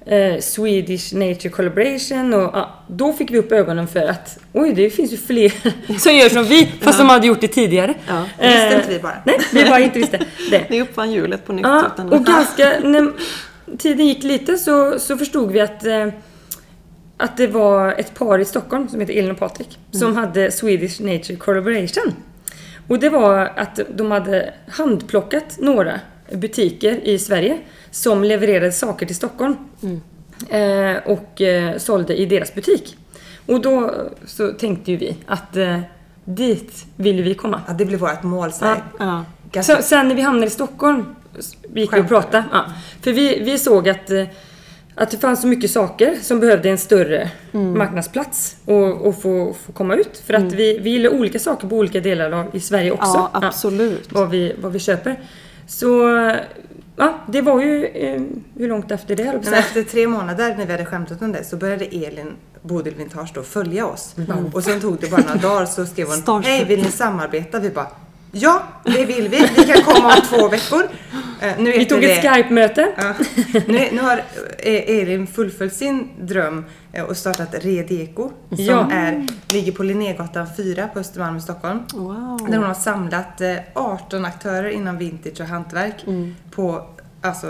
[0.05, 4.89] eh, Swedish Nature Collaboration och ja, då fick vi upp ögonen för att oj, det
[4.89, 5.53] finns ju fler
[5.99, 6.91] som gör som vi, fast ja.
[6.91, 7.93] som hade gjort det tidigare.
[8.07, 9.17] Ja, det visste eh, inte vi bara.
[9.25, 10.17] Nej, vi bara inte visste
[10.51, 10.69] det.
[10.69, 11.65] Ni uppfann hjulet på nytt.
[11.65, 13.11] Ja, och ganska, när
[13.77, 16.07] tiden gick lite så, så förstod vi att eh,
[17.17, 19.99] att det var ett par i Stockholm som heter Elin och Patrik mm.
[19.99, 22.13] som hade Swedish Nature Collaboration.
[22.87, 25.99] Och det var att de hade handplockat några
[26.31, 27.57] butiker i Sverige
[27.95, 29.55] som levererade saker till Stockholm.
[29.84, 30.01] Mm.
[30.49, 32.97] Eh, och eh, sålde i deras butik.
[33.45, 33.93] Och då
[34.25, 35.79] så tänkte ju vi att eh,
[36.25, 37.62] dit ville vi komma.
[37.67, 38.51] Ja, det blev vårt mål.
[38.51, 38.65] Så,
[38.99, 39.25] ja.
[39.51, 39.63] ja.
[39.63, 41.15] så Sen när vi hamnade i Stockholm
[41.73, 42.43] gick vi och pratade.
[42.51, 42.65] Ja.
[43.01, 44.25] För vi, vi såg att eh,
[44.95, 47.77] att det fanns så mycket saker som behövde en större mm.
[47.77, 50.23] marknadsplats och, och få, få, komma ut.
[50.25, 50.55] För att mm.
[50.55, 53.13] vi, vi gillar olika saker på olika delar av, i Sverige också.
[53.13, 54.10] Ja, absolut.
[54.13, 55.19] Ja, vad, vi, vad vi köper.
[55.67, 56.10] Så
[56.95, 57.86] ja, det var ju...
[57.86, 58.21] Eh,
[58.58, 59.41] hur långt efter det?
[59.43, 62.31] Men efter tre månader när vi hade skämtat om det så började Elin
[62.62, 64.15] Bodil Vintage då följa oss.
[64.17, 64.45] Mm.
[64.53, 67.60] Och sen tog det bara några dagar så skrev hon Hej, vill ni samarbeta?
[67.60, 67.88] Vi bara
[68.37, 69.49] Ja, det vill vi.
[69.57, 70.83] Vi kan komma om två veckor.
[70.83, 72.91] Uh, nu vi tog ett Skype-möte.
[72.97, 73.13] Ja.
[73.67, 74.17] Nu, nu, har
[74.57, 78.91] eh, Elin fullföljt sin dröm eh, och startat Redeko som ja.
[78.91, 81.79] är, ligger på Linnégatan 4 på Östermalm i Stockholm.
[81.93, 82.47] Wow.
[82.49, 83.41] Där hon har samlat
[83.73, 86.35] 18 aktörer inom vintage och hantverk mm.
[86.51, 86.87] på
[87.21, 87.47] alltså,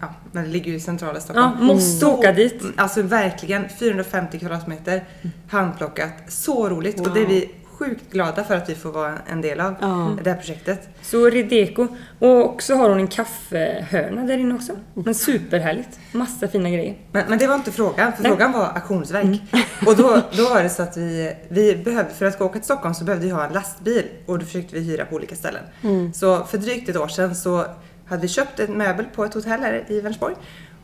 [0.00, 1.56] ja, men det ligger ju i centrala Stockholm.
[1.58, 2.18] Ja, måste mm.
[2.18, 2.62] åka dit.
[2.76, 5.04] Alltså verkligen 450 kvadratmeter
[5.50, 6.12] handplockat.
[6.28, 6.98] Så roligt.
[6.98, 7.06] Wow.
[7.06, 10.16] Och det är vi sjukt glada för att vi får vara en del av ja.
[10.24, 10.88] det här projektet.
[11.02, 11.86] Så Rideko.
[12.18, 14.72] Och så har hon en kaffehörna där inne också.
[14.94, 16.00] Men superhärligt.
[16.12, 16.96] Massa fina grejer.
[17.12, 18.32] Men, men det var inte frågan, för Nej.
[18.32, 19.24] frågan var auktionsverk.
[19.24, 19.38] Mm.
[19.86, 22.94] Och då, då var det så att vi, vi behövde, för att åka till Stockholm
[22.94, 25.62] så behövde vi ha en lastbil och då försökte vi hyra på olika ställen.
[25.82, 26.12] Mm.
[26.12, 27.64] Så för drygt ett år sedan så
[28.06, 30.34] hade vi köpt en möbel på ett hotell här i Vänersborg.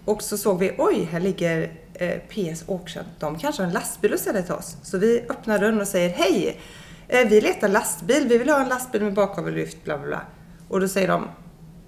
[0.05, 3.05] Och så såg vi, oj, här ligger eh, PS Auction.
[3.19, 4.77] De kanske har en lastbil att ställa till oss.
[4.83, 6.61] Så vi öppnar dörren och säger, hej!
[7.09, 10.21] Eh, vi letar lastbil, vi vill ha en lastbil med bakgavellyft, bla bla bla.
[10.69, 11.29] Och då säger de,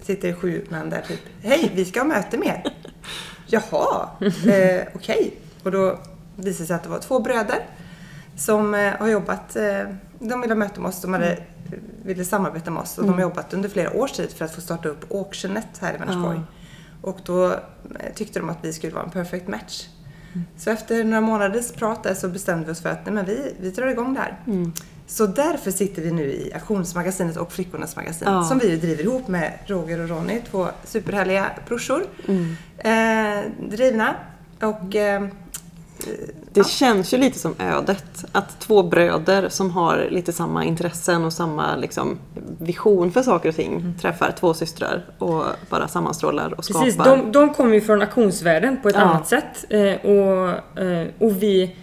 [0.01, 2.73] sitter sju män där typ, hej vi ska ha möte med er.
[3.45, 4.87] Jaha, eh, okej.
[4.93, 5.31] Okay.
[5.63, 5.99] Och då
[6.35, 7.59] visade det sig att det var två bröder
[8.37, 9.83] som eh, har jobbat, eh,
[10.19, 11.43] de ville ha möte med oss, de hade,
[12.03, 13.07] ville samarbeta med oss och mm.
[13.07, 13.29] de har mm.
[13.29, 16.37] jobbat under flera års tid för att få starta upp Auctionet här i Vänersborg.
[16.37, 16.47] Mm.
[17.01, 17.59] Och då eh,
[18.15, 19.87] tyckte de att vi skulle vara en perfect match.
[20.33, 20.47] Mm.
[20.57, 23.55] Så efter några månaders prat där så bestämde vi oss för att nej, men vi,
[23.59, 24.39] vi drar igång det här.
[24.47, 24.73] Mm.
[25.07, 28.43] Så därför sitter vi nu i Auktionsmagasinet och Flickornas magasin ja.
[28.43, 32.03] som vi driver ihop med Roger och Ronny, två superhärliga brorsor.
[32.27, 32.55] Mm.
[32.77, 34.15] Eh, drivna
[34.59, 35.27] och eh,
[36.53, 36.63] det ja.
[36.63, 38.25] känns ju lite som ödet.
[38.31, 42.19] Att två bröder som har lite samma intressen och samma liksom,
[42.59, 43.97] vision för saker och ting mm.
[43.97, 46.81] träffar två systrar och bara sammanstrålar och skapar.
[46.81, 49.01] Precis, de, de kommer ju från auktionsvärlden på ett ja.
[49.01, 49.65] annat sätt.
[49.69, 51.75] Eh, och, eh, och vi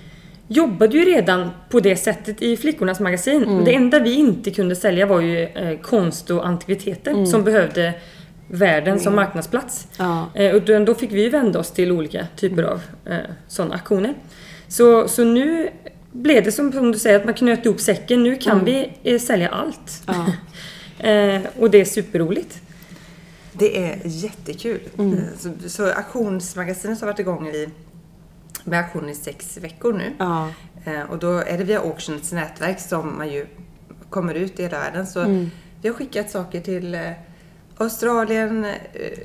[0.54, 3.44] jobbade ju redan på det sättet i Flickornas magasin.
[3.44, 3.64] Mm.
[3.64, 7.26] Det enda vi inte kunde sälja var ju eh, konst och antikviteter mm.
[7.26, 7.94] som behövde
[8.48, 9.04] världen mm.
[9.04, 9.86] som marknadsplats.
[9.98, 10.26] Ja.
[10.34, 13.16] Eh, och då fick vi vända oss till olika typer av eh,
[13.48, 14.14] sådana aktioner.
[14.68, 15.70] Så, så nu
[16.12, 18.22] blev det som, som du säger, att man knöt ihop säcken.
[18.22, 18.64] Nu kan mm.
[18.64, 20.02] vi eh, sälja allt.
[20.06, 20.26] Ja.
[21.08, 22.60] eh, och det är superroligt.
[23.52, 24.80] Det är jättekul.
[24.98, 25.12] Mm.
[25.12, 27.68] Eh, så, så auktionsmagasinet har varit igång i,
[28.64, 30.12] med auktion i sex veckor nu.
[30.18, 30.48] Ja.
[30.84, 33.46] Eh, och då är det via Auctions nätverk som man ju
[34.10, 35.06] kommer ut i hela världen.
[35.06, 35.50] Så mm.
[35.82, 37.10] vi har skickat saker till eh,
[37.78, 38.66] Australien,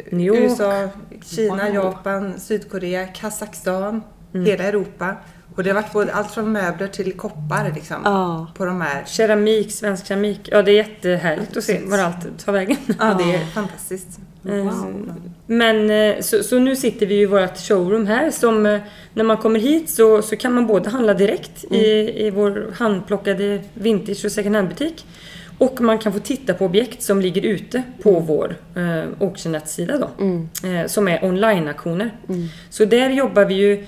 [0.10, 0.90] USA,
[1.26, 1.74] Kina, wow.
[1.74, 4.46] Japan, Sydkorea, Kazakstan, mm.
[4.46, 5.16] hela Europa.
[5.56, 7.98] Och det har varit både allt från möbler till koppar liksom.
[8.04, 8.48] Ja.
[8.56, 9.04] På de här.
[9.06, 10.50] Keramik, svensk keramik.
[10.52, 12.78] Ja, det är jättehärligt att se var allt tar vägen.
[13.00, 14.20] Ja, det är fantastiskt.
[14.46, 15.14] Eh, wow.
[15.52, 18.80] Men eh, så, så, nu sitter vi i vårt showroom här som eh,
[19.14, 21.82] när man kommer hit så, så kan man både handla direkt mm.
[21.82, 25.06] i, i vår handplockade vintage och second hand-butik
[25.58, 28.26] och man kan få titta på objekt som ligger ute på mm.
[28.26, 30.24] vår eh, Auctionnet-sida då.
[30.24, 30.50] Mm.
[30.64, 32.12] Eh, som är online-aktioner.
[32.30, 32.48] Mm.
[32.70, 33.86] Så där jobbar vi ju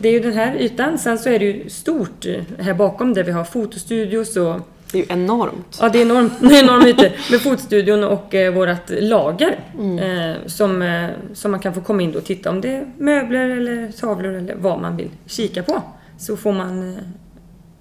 [0.00, 0.98] det är ju den här ytan.
[0.98, 2.26] Sen så är det ju stort
[2.58, 4.56] här bakom där vi har fotostudios och
[4.92, 5.78] det är ju enormt.
[5.80, 6.32] Ja, det är enormt.
[6.40, 7.30] Det är enormt ytor.
[7.30, 9.60] Med fotostudion och eh, vårt lager.
[9.78, 9.98] Mm.
[9.98, 13.48] Eh, som, eh, som man kan få komma in och titta om det är möbler
[13.48, 15.82] eller tavlor eller vad man vill kika på.
[16.18, 17.02] Så får man, eh,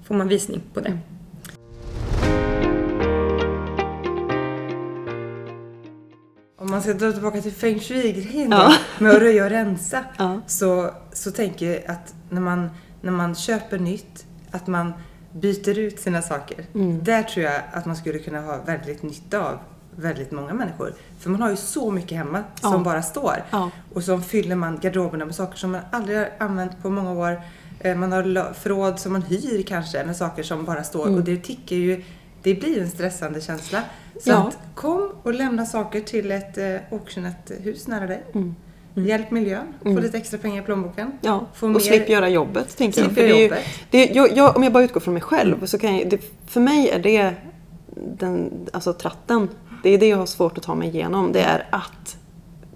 [0.08, 0.98] får man visning på det.
[6.58, 8.74] Om man ska dra tillbaka till feng shui-grejen ja.
[8.98, 10.04] med att röja och rensa.
[10.18, 10.42] Ja.
[10.48, 12.70] Så, så tänker jag att när man,
[13.02, 14.94] när man köper nytt, att man
[15.32, 16.66] byter ut sina saker.
[16.76, 17.04] Mm.
[17.04, 19.58] Där tror jag att man skulle kunna ha väldigt nytta av
[19.96, 20.94] väldigt många människor.
[21.20, 22.72] För man har ju så mycket hemma ja.
[22.72, 23.44] som bara står.
[23.50, 23.72] Ja.
[23.94, 27.42] Och så fyller man garderoberna med saker som man aldrig har använt på många år.
[27.80, 31.08] Eh, man har förråd som man hyr kanske med saker som bara står.
[31.08, 31.16] Mm.
[31.16, 32.04] Och det tickar ju,
[32.44, 33.84] det blir en stressande känsla.
[34.22, 34.48] Så ja.
[34.48, 38.24] att kom och lämna saker till ett eh, auctionet-hus nära dig.
[38.34, 38.56] Mm.
[38.96, 39.10] Mm.
[39.10, 40.04] Hjälp miljön, få mm.
[40.04, 41.12] lite extra pengar i plånboken.
[41.22, 41.80] Ja, få och mer...
[41.80, 42.78] slipp göra jobbet.
[42.78, 43.12] Tänker jag.
[43.12, 45.78] För det är ju, det, jag, jag, om jag bara utgår från mig själv, så
[45.78, 47.34] kan jag, det, för mig är det
[47.96, 49.50] den, alltså tratten.
[49.84, 51.32] Det är det jag har svårt att ta mig igenom.
[51.32, 52.18] Det är att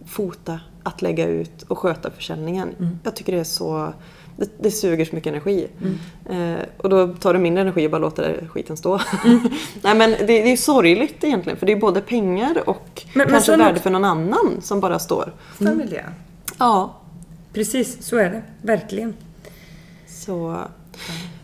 [0.06, 2.69] fota, att lägga ut och sköta försäljningen.
[2.80, 2.99] Mm.
[3.04, 3.93] Jag tycker det är så
[4.37, 5.67] det, det suger så mycket energi.
[5.81, 6.53] Mm.
[6.53, 8.99] Eh, och då tar det mindre energi att bara låta skiten stå.
[9.25, 9.39] Mm.
[9.81, 13.51] Nej men det, det är sorgligt egentligen för det är både pengar och men, kanske
[13.51, 15.33] men värde för någon annan som bara står.
[15.57, 16.05] Familjen.
[16.05, 16.13] Mm.
[16.57, 16.99] Ja.
[17.53, 18.41] Precis, så är det.
[18.61, 19.13] Verkligen.
[20.07, 20.57] Så...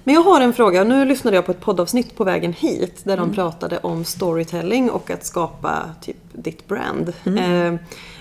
[0.03, 0.83] Men jag har en fråga.
[0.83, 3.35] Nu lyssnade jag på ett poddavsnitt på vägen hit där de mm.
[3.35, 7.13] pratade om storytelling och att skapa typ ditt brand.
[7.25, 7.73] Mm.
[7.73, 7.79] Eh,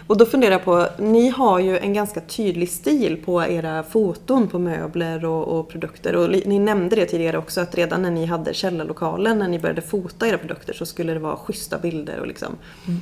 [0.09, 4.49] och då funderar jag på, ni har ju en ganska tydlig stil på era foton
[4.49, 6.17] på möbler och, och produkter.
[6.17, 9.83] Och ni nämnde det tidigare också att redan när ni hade källarlokalen, när ni började
[9.83, 12.57] fota era produkter så skulle det vara schyssta bilder och liksom.
[12.87, 13.01] Mm.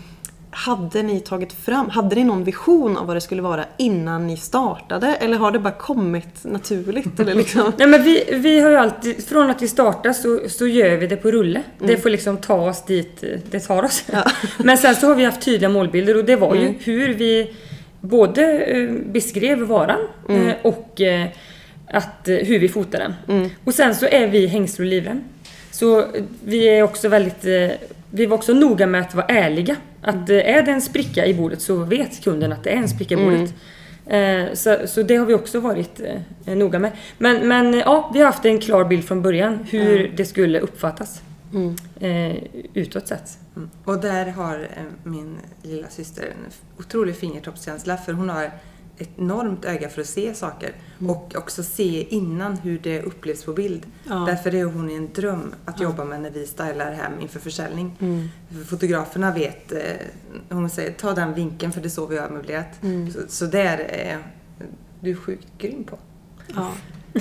[0.58, 4.36] Hade ni tagit fram, hade ni någon vision av vad det skulle vara innan ni
[4.36, 5.14] startade?
[5.14, 7.20] Eller har det bara kommit naturligt?
[7.20, 7.72] Eller liksom?
[7.78, 11.06] Nej men vi, vi har ju alltid, från att vi startar så, så gör vi
[11.06, 11.62] det på rulle.
[11.78, 11.90] Mm.
[11.90, 14.04] Det får liksom ta oss dit det tar oss.
[14.12, 14.24] Ja.
[14.58, 16.74] Men sen så har vi haft tydliga målbilder och det var ju mm.
[16.80, 17.54] hur vi
[18.00, 20.48] både eh, beskrev varan mm.
[20.48, 21.26] Eh, och eh,
[21.90, 23.38] att, hur vi fotade den.
[23.38, 23.50] Mm.
[23.64, 25.24] Och sen så är vi hängslen och livrem.
[25.70, 26.04] Så
[26.44, 27.44] vi är också väldigt
[28.10, 29.76] vi var också noga med att vara ärliga.
[30.06, 33.14] Att är det en spricka i bordet så vet kunden att det är en spricka
[33.14, 33.54] i bordet.
[34.06, 34.46] Mm.
[34.48, 36.00] Eh, så, så det har vi också varit
[36.46, 36.92] eh, noga med.
[37.18, 40.16] Men, men ja, vi har haft en klar bild från början hur mm.
[40.16, 41.22] det skulle uppfattas.
[41.52, 41.76] Mm.
[42.00, 42.42] Eh,
[42.74, 43.38] utåt sett.
[43.56, 43.70] Mm.
[43.84, 44.68] Och där har
[45.02, 48.50] min lilla syster en otrolig fingertoppskänsla för hon har
[48.98, 51.10] enormt öga för att se saker mm.
[51.10, 53.86] och också se innan hur det upplevs på bild.
[54.04, 54.14] Ja.
[54.14, 55.84] Därför är hon en dröm att ja.
[55.84, 57.96] jobba med när vi stylar hem inför försäljning.
[58.00, 58.28] Mm.
[58.66, 59.78] Fotograferna vet, eh,
[60.48, 62.82] hon säger ta den vinkeln för det är så vi har möblerat.
[62.82, 63.12] Mm.
[63.12, 64.18] Så, så där är
[65.00, 65.98] du sjukt grym på.
[66.54, 66.72] Ja.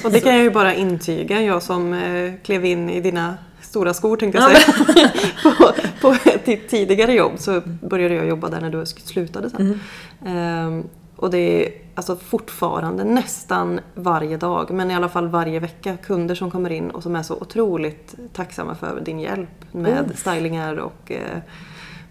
[0.04, 3.94] Och det kan jag ju bara intyga, jag som eh, klev in i dina stora
[3.94, 5.12] skor tänkte jag säga.
[5.44, 9.80] på, på ett tidigare jobb så började jag jobba där när du slutade sen.
[10.26, 10.68] Mm.
[10.68, 10.84] Um,
[11.16, 16.36] och det är alltså fortfarande nästan varje dag, men i alla fall varje vecka, kunder
[16.36, 20.16] som kommer in och som är så otroligt tacksamma för din hjälp med oh.
[20.16, 21.40] stylingar och eh,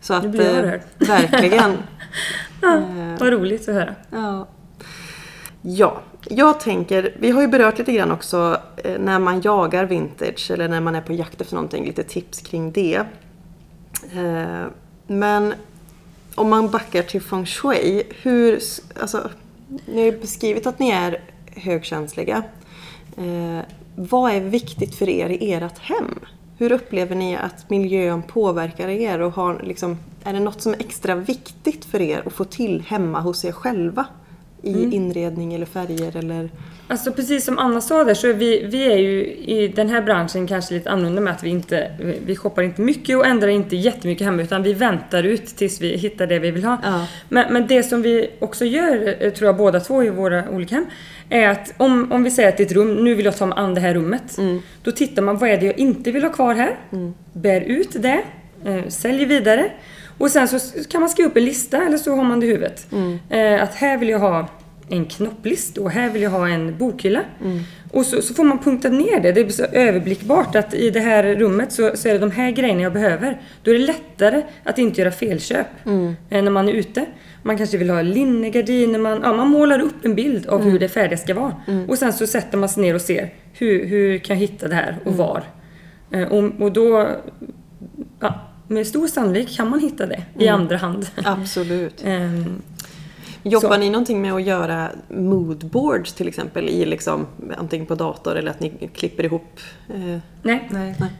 [0.01, 0.23] så att...
[0.23, 1.73] Nu blir jag eh, Verkligen.
[2.63, 3.95] ja, eh, vad roligt att höra.
[4.11, 4.47] Ja.
[5.63, 10.51] Ja, jag tänker, vi har ju berört lite grann också eh, när man jagar vintage
[10.51, 13.05] eller när man är på jakt efter någonting, lite tips kring det.
[15.07, 15.55] Men
[16.35, 18.61] om man backar till feng shui, hur,
[19.01, 19.31] alltså,
[19.87, 22.43] ni har ju beskrivit att ni är högkänsliga.
[23.17, 23.61] Eh,
[23.97, 26.19] vad är viktigt för er i ert hem?
[26.59, 30.81] Hur upplever ni att miljön påverkar er och har liksom är det något som är
[30.81, 34.07] extra viktigt för er att få till hemma hos er själva?
[34.65, 34.93] I mm.
[34.93, 36.51] inredning eller färger eller?
[36.89, 40.03] Alltså precis som Anna sa där så är vi, vi är ju i den här
[40.03, 41.91] branschen kanske lite annorlunda med att vi inte
[42.27, 45.97] vi shoppar inte mycket och ändrar inte jättemycket hemma utan vi väntar ut tills vi
[45.97, 46.79] hittar det vi vill ha.
[46.83, 47.07] Ja.
[47.29, 50.75] Men, men det som vi också gör, eh, tror jag båda två i våra olika
[50.75, 50.87] hem,
[51.29, 53.47] är att om, om vi säger att det är ett rum, nu vill jag ta
[53.47, 54.39] mig an det här rummet.
[54.39, 54.63] Mm.
[54.83, 56.77] Då tittar man, vad är det jag inte vill ha kvar här?
[56.93, 57.15] Mm.
[57.33, 58.23] Bär ut det,
[58.65, 59.71] eh, säljer vidare.
[60.19, 60.59] Och sen så
[60.91, 62.93] kan man skriva upp en lista eller så har man det i huvudet.
[62.93, 63.19] Mm.
[63.29, 64.49] Eh, att här vill jag ha
[64.89, 67.21] en knopplist och här vill jag ha en bokhylla.
[67.45, 67.61] Mm.
[67.93, 69.33] Och så, så, får man punkta ner det.
[69.33, 72.51] Det blir så överblickbart att i det här rummet så, så, är det de här
[72.51, 73.41] grejerna jag behöver.
[73.63, 76.17] Då är det lättare att inte göra felköp mm.
[76.31, 77.07] Eh, när man är ute.
[77.43, 80.73] Man kanske vill ha linnegardiner, man, ja, man målar upp en bild av mm.
[80.73, 81.57] hur det färdiga ska vara.
[81.69, 81.89] Mm.
[81.89, 84.75] Och sen så sätter man sig ner och ser hur, hur kan jag hitta det
[84.75, 85.19] här och mm.
[85.19, 85.43] var.
[86.11, 87.09] Eh, och, och då
[88.21, 90.61] ja, med stor sannolikhet kan man hitta det i mm.
[90.61, 91.07] andra hand.
[91.25, 92.05] Absolut.
[92.07, 92.63] um,
[93.43, 93.77] Jobbar så.
[93.77, 98.61] ni någonting med att göra moodboards till exempel i liksom, antingen på dator eller att
[98.61, 99.61] ni klipper ihop?
[99.89, 100.19] Eh...
[100.43, 100.69] Nej.
[100.71, 100.95] Nej.
[101.01, 101.11] Nej.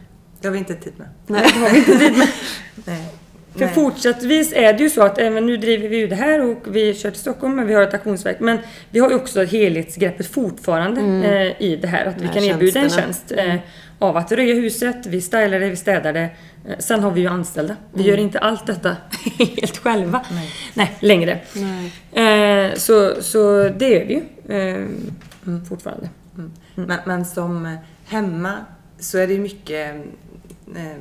[0.41, 1.07] Det har vi inte tid med.
[1.27, 2.27] Nej, det har vi inte tid med.
[2.85, 3.05] Nej.
[3.53, 3.73] För Nej.
[3.73, 6.93] fortsättningsvis är det ju så att även nu driver vi ju det här och vi
[6.93, 8.39] kör till Stockholm men vi har ett auktionsverk.
[8.39, 8.57] Men
[8.89, 11.23] vi har ju också helhetsgreppet fortfarande mm.
[11.23, 12.05] eh, i det här.
[12.05, 13.55] Att vi kan erbjuda en tjänst eh,
[13.99, 16.29] av att röja huset, vi stylar det, vi städar det.
[16.67, 17.75] Eh, sen har vi ju anställda.
[17.93, 18.11] Vi mm.
[18.11, 18.97] gör inte allt detta
[19.37, 20.25] helt själva.
[20.31, 21.41] Nej, Nej längre.
[21.53, 22.67] Nej.
[22.69, 24.75] Eh, så, så det gör vi ju eh,
[25.45, 25.65] mm.
[25.69, 26.09] fortfarande.
[26.37, 26.51] Mm.
[26.75, 28.53] Men, men, som hemma
[28.99, 29.95] så är det ju mycket
[30.75, 30.97] eh,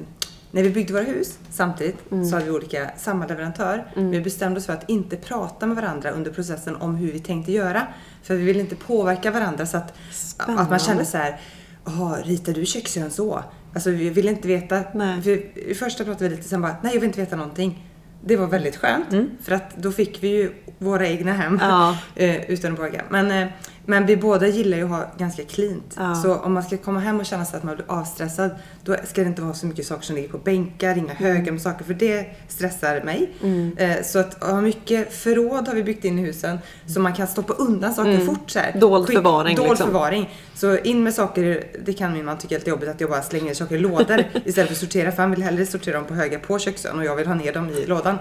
[0.50, 2.24] när vi byggde våra hus samtidigt mm.
[2.24, 3.84] så hade vi olika, samma leverantör.
[3.96, 4.10] Mm.
[4.10, 7.52] Vi bestämde oss för att inte prata med varandra under processen om hur vi tänkte
[7.52, 7.86] göra.
[8.22, 9.94] För vi ville inte påverka varandra så att,
[10.38, 11.40] att man kände så här,
[11.84, 13.44] Jaha, ritar du köksön så?
[13.74, 14.82] Alltså vi ville inte veta.
[14.94, 15.22] Nej.
[15.22, 17.86] För, första pratade vi lite, sen bara, nej jag vill inte veta någonting.
[18.26, 19.12] Det var väldigt skönt.
[19.12, 19.30] Mm.
[19.42, 21.98] För att då fick vi ju våra egna hem ja.
[22.14, 23.04] Eh, utan att våga.
[23.08, 23.48] Men eh,
[23.86, 25.94] men vi båda gillar ju att ha ganska cleant.
[25.96, 26.14] Ja.
[26.14, 28.50] Så om man ska komma hem och känna sig att man blir avstressad,
[28.84, 31.62] då ska det inte vara så mycket saker som ligger på bänkar, inga högar med
[31.62, 33.30] saker, för det stressar mig.
[33.42, 33.76] Mm.
[33.76, 37.26] Eh, så att ha mycket förråd har vi byggt in i husen, så man kan
[37.26, 38.26] stoppa undan saker mm.
[38.26, 38.80] fort så här.
[38.80, 39.56] Dold förvaring.
[39.56, 39.86] Dold liksom.
[39.86, 40.30] förvaring.
[40.54, 43.22] Så in med saker, det kan min man tycka är lite jobbigt att jag bara
[43.22, 46.14] slänger saker i lådor istället för att sortera, för han vill hellre sortera dem på
[46.14, 48.18] högar på köksön och jag vill ha ner dem i lådan.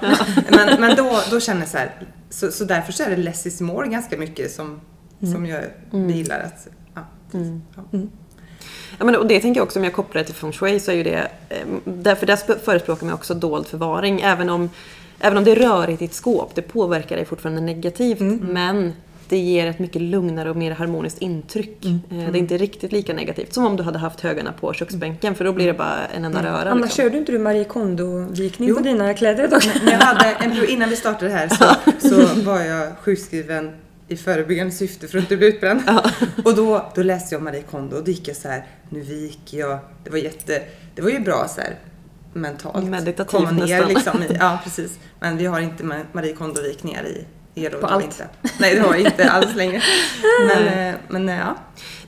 [0.50, 1.92] Men, men då, då känner jag så här,
[2.30, 4.80] så, så därför så är det less is more ganska mycket som
[5.24, 5.34] mm.
[5.34, 5.64] som jag
[5.94, 6.10] mm.
[6.10, 6.68] gillar att...
[6.94, 7.02] Ja,
[7.34, 7.62] mm.
[7.76, 7.84] ja.
[7.94, 8.10] Mm.
[8.98, 10.92] Ja, men och det tänker jag också om jag kopplar det till feng shui så
[10.92, 11.28] är ju det...
[11.50, 14.22] Eh, därför där förespråkar man också dold förvaring.
[14.22, 14.70] Även om,
[15.20, 18.20] även om det är rörigt i ett skåp, det påverkar dig fortfarande negativt.
[18.20, 18.38] Mm.
[18.38, 18.94] Men
[19.30, 21.86] det ger ett mycket lugnare och mer harmoniskt intryck.
[21.86, 22.00] Mm.
[22.10, 25.36] Eh, det är inte riktigt lika negativt som om du hade haft högarna på köksbänken
[25.36, 26.72] för då blir det bara en enda röra.
[26.72, 27.04] Annars liksom.
[27.04, 29.50] körde inte du Marie Kondo-vikning på dina kläder?
[29.86, 31.66] Jag hade en, innan vi startade här så,
[32.10, 33.72] så var jag sjukskriven
[34.14, 35.82] i förebyggande syfte för att inte bli utbränd.
[35.88, 36.04] Ja.
[36.46, 39.58] Och då, då läste jag Marie Kondo och då gick jag så här, nu viker
[39.58, 39.80] jag.
[40.04, 40.62] Det var jätte,
[40.96, 41.80] det var ju bra så här
[42.34, 42.86] mentalt.
[42.86, 44.20] Meditativt komma ner nästan.
[44.20, 45.00] liksom i, Ja, precis.
[45.20, 48.04] Men vi har inte Marie Kondo-vikningar i er På allt?
[48.04, 48.28] Inte.
[48.60, 49.82] Nej, det har vi inte alls längre.
[50.48, 51.56] Men, eh, men eh, ja.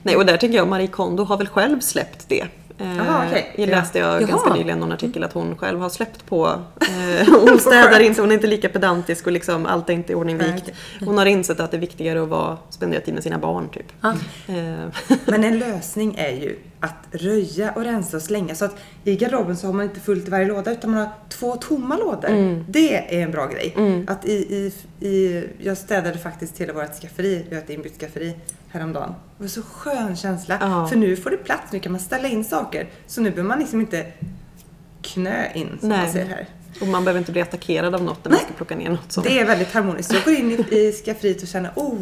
[0.02, 2.46] Nej, och där tycker jag Marie Kondo har väl själv släppt det.
[2.80, 3.42] Aha, okay.
[3.56, 4.28] Jag läste jag Jaha.
[4.28, 6.62] ganska nyligen någon artikel att hon själv har släppt på.
[6.96, 10.14] Eh, hon städar inte, hon är inte lika pedantisk och liksom allt är inte i
[10.14, 10.70] ordning vikt.
[11.00, 13.92] Hon har insett att det är viktigare att vara, spendera tid med sina barn typ.
[14.00, 14.12] Ah.
[15.24, 19.56] Men en lösning är ju att röja och rensa och slänga så att i garderoben
[19.56, 22.28] så har man inte fullt i varje låda utan man har två tomma lådor.
[22.28, 22.64] Mm.
[22.68, 23.74] Det är en bra grej.
[23.76, 24.04] Mm.
[24.08, 24.72] Att i, i,
[25.06, 28.34] i, jag städade faktiskt hela vårt skafferi, vi har ett inbyggt skafferi
[28.68, 29.14] häromdagen.
[29.38, 30.58] Det var så skön känsla.
[30.60, 30.86] Ja.
[30.86, 32.88] För nu får det plats, nu kan man ställa in saker.
[33.06, 34.06] Så nu behöver man liksom inte
[35.02, 35.98] knö in som Nej.
[35.98, 36.46] man ser här.
[36.80, 39.12] Och man behöver inte bli attackerad av något när man ska plocka ner något.
[39.12, 39.20] Så.
[39.20, 40.12] Det är väldigt harmoniskt.
[40.12, 41.98] Jag går in i, i skafferiet och känner, oh,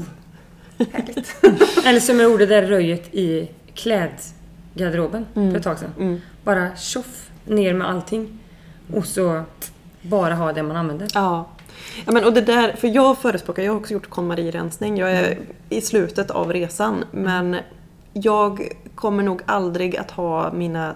[0.92, 1.36] härligt.
[1.86, 5.50] Eller som jag gjorde där röjet i klädgarderoben mm.
[5.50, 5.90] för ett tag sedan.
[5.98, 6.20] Mm.
[6.44, 8.38] Bara tjoff, ner med allting.
[8.94, 9.42] Och så
[10.02, 11.08] bara ha det man använder.
[11.14, 11.48] Ja.
[12.06, 14.98] Ja, men, och det där, för jag förespråkar, jag har också gjort KonMari-rensning.
[14.98, 15.44] Jag är mm.
[15.68, 17.04] i slutet av resan.
[17.10, 17.56] Men
[18.12, 20.94] jag kommer nog aldrig att ha mina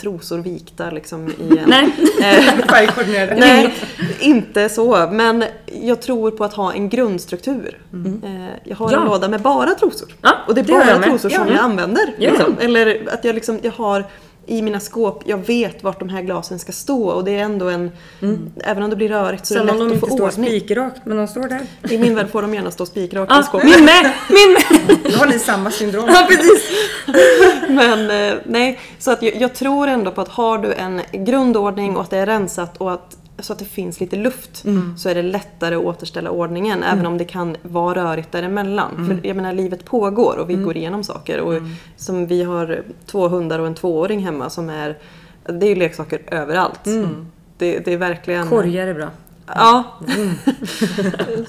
[0.00, 1.68] trosor vikta liksom i en...
[1.68, 3.74] Nej, eh, Nej
[4.20, 5.08] inte så.
[5.12, 5.44] Men
[5.82, 7.78] jag tror på att ha en grundstruktur.
[7.92, 8.22] Mm.
[8.24, 9.00] Eh, jag har ja.
[9.00, 10.08] en låda med bara trosor.
[10.22, 12.14] Ja, och det är bara trosor som jag använder.
[12.18, 12.56] Liksom.
[12.60, 14.04] Eller att jag liksom, jag har
[14.50, 17.68] i mina skåp, jag vet vart de här glasen ska stå och det är ändå
[17.68, 17.90] en...
[18.22, 18.52] Mm.
[18.64, 20.00] Även om det blir rörigt så är det lätt att få ordning.
[20.00, 21.60] Sällan de inte står spikrakt, men de står där.
[21.90, 23.64] I min värld får de gärna stå spikrakt ah, i skåpet.
[23.64, 24.12] Min med!
[24.28, 24.98] Min med!
[25.12, 26.08] Då har ni samma syndrom.
[26.08, 26.70] Ja, precis.
[27.68, 31.96] men eh, nej, så att jag, jag, tror ändå på att har du en grundordning
[31.96, 34.98] och att det är rensat och att så att det finns lite luft mm.
[34.98, 36.94] så är det lättare att återställa ordningen mm.
[36.94, 38.94] även om det kan vara rörigt däremellan.
[38.94, 39.06] Mm.
[39.06, 40.66] För jag menar livet pågår och vi mm.
[40.66, 41.40] går igenom saker.
[41.40, 41.70] Och mm.
[41.96, 44.98] som vi har två hundar och en tvååring hemma som är
[45.44, 46.86] det är ju leksaker överallt.
[46.86, 47.26] Mm.
[47.58, 48.48] Det, det, är verkligen...
[48.48, 49.08] Korgar är bra.
[49.46, 49.84] Ja.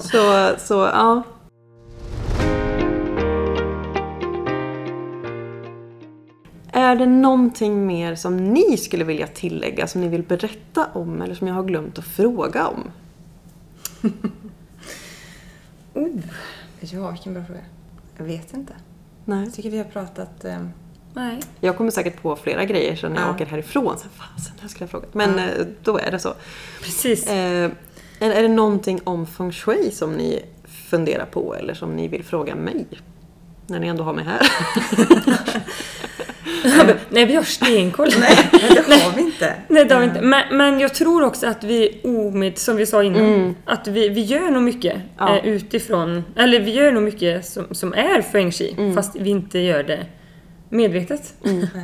[0.00, 1.22] så, så ja.
[6.72, 11.34] Är det någonting mer som ni skulle vilja tillägga, som ni vill berätta om eller
[11.34, 12.90] som jag har glömt att fråga om?
[15.94, 16.20] oh.
[16.80, 17.60] Ja, vilken bra fråga.
[18.16, 18.72] Jag vet inte.
[19.24, 19.44] Nej.
[19.44, 20.44] Jag tycker vi har pratat...
[20.44, 20.66] Eh...
[21.14, 21.40] Nej.
[21.60, 23.34] Jag kommer säkert på flera grejer så när jag ja.
[23.34, 23.98] åker härifrån.
[23.98, 25.14] Så, fasen, det skulle jag frågat.
[25.14, 25.44] Men ja.
[25.44, 26.34] Eh, då är det så.
[26.82, 27.26] Precis.
[27.26, 27.70] Eh,
[28.20, 32.54] är det någonting om feng shui som ni funderar på eller som ni vill fråga
[32.54, 32.86] mig?
[33.66, 34.40] När ni ändå har mig här.
[37.10, 38.08] Nej, vi har stenkoll.
[38.20, 38.36] Nej,
[38.86, 39.54] det har vi inte.
[39.68, 40.20] Nej, det har vi inte.
[40.20, 43.54] Men, men jag tror också att vi omed, som vi sa innan, mm.
[43.64, 45.38] att vi, vi gör nog mycket ja.
[45.38, 48.94] eh, utifrån, eller vi gör nog mycket som, som är feng shui, mm.
[48.94, 50.06] fast vi inte gör det
[50.68, 51.34] medvetet.
[51.44, 51.66] Mm.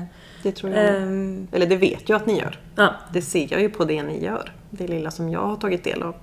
[0.43, 1.03] Det tror jag.
[1.03, 2.61] Um, eller det vet jag att ni gör.
[2.77, 2.95] Ja.
[3.13, 4.53] Det ser jag ju på det ni gör.
[4.71, 6.15] Det lilla som jag har tagit del av.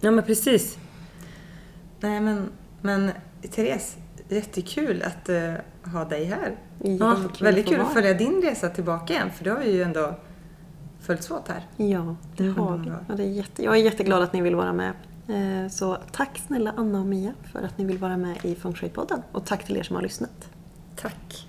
[0.00, 0.78] Ja, men precis.
[2.00, 2.48] Nej, men,
[2.80, 3.10] men
[3.50, 3.96] Therese,
[4.28, 5.54] jättekul att uh,
[5.92, 6.56] ha dig här.
[6.78, 10.14] Ja, väldigt kul att följa din resa tillbaka igen för det har vi ju ändå
[11.00, 11.66] följts åt här.
[11.76, 12.88] Ja, det har vi.
[13.08, 14.92] Ja, det är jätte, jag är jätteglad att ni vill vara med.
[15.28, 19.22] Eh, så tack snälla Anna och Mia för att ni vill vara med i Funkshow-podden
[19.32, 20.48] och tack till er som har lyssnat.
[20.96, 21.46] Tack.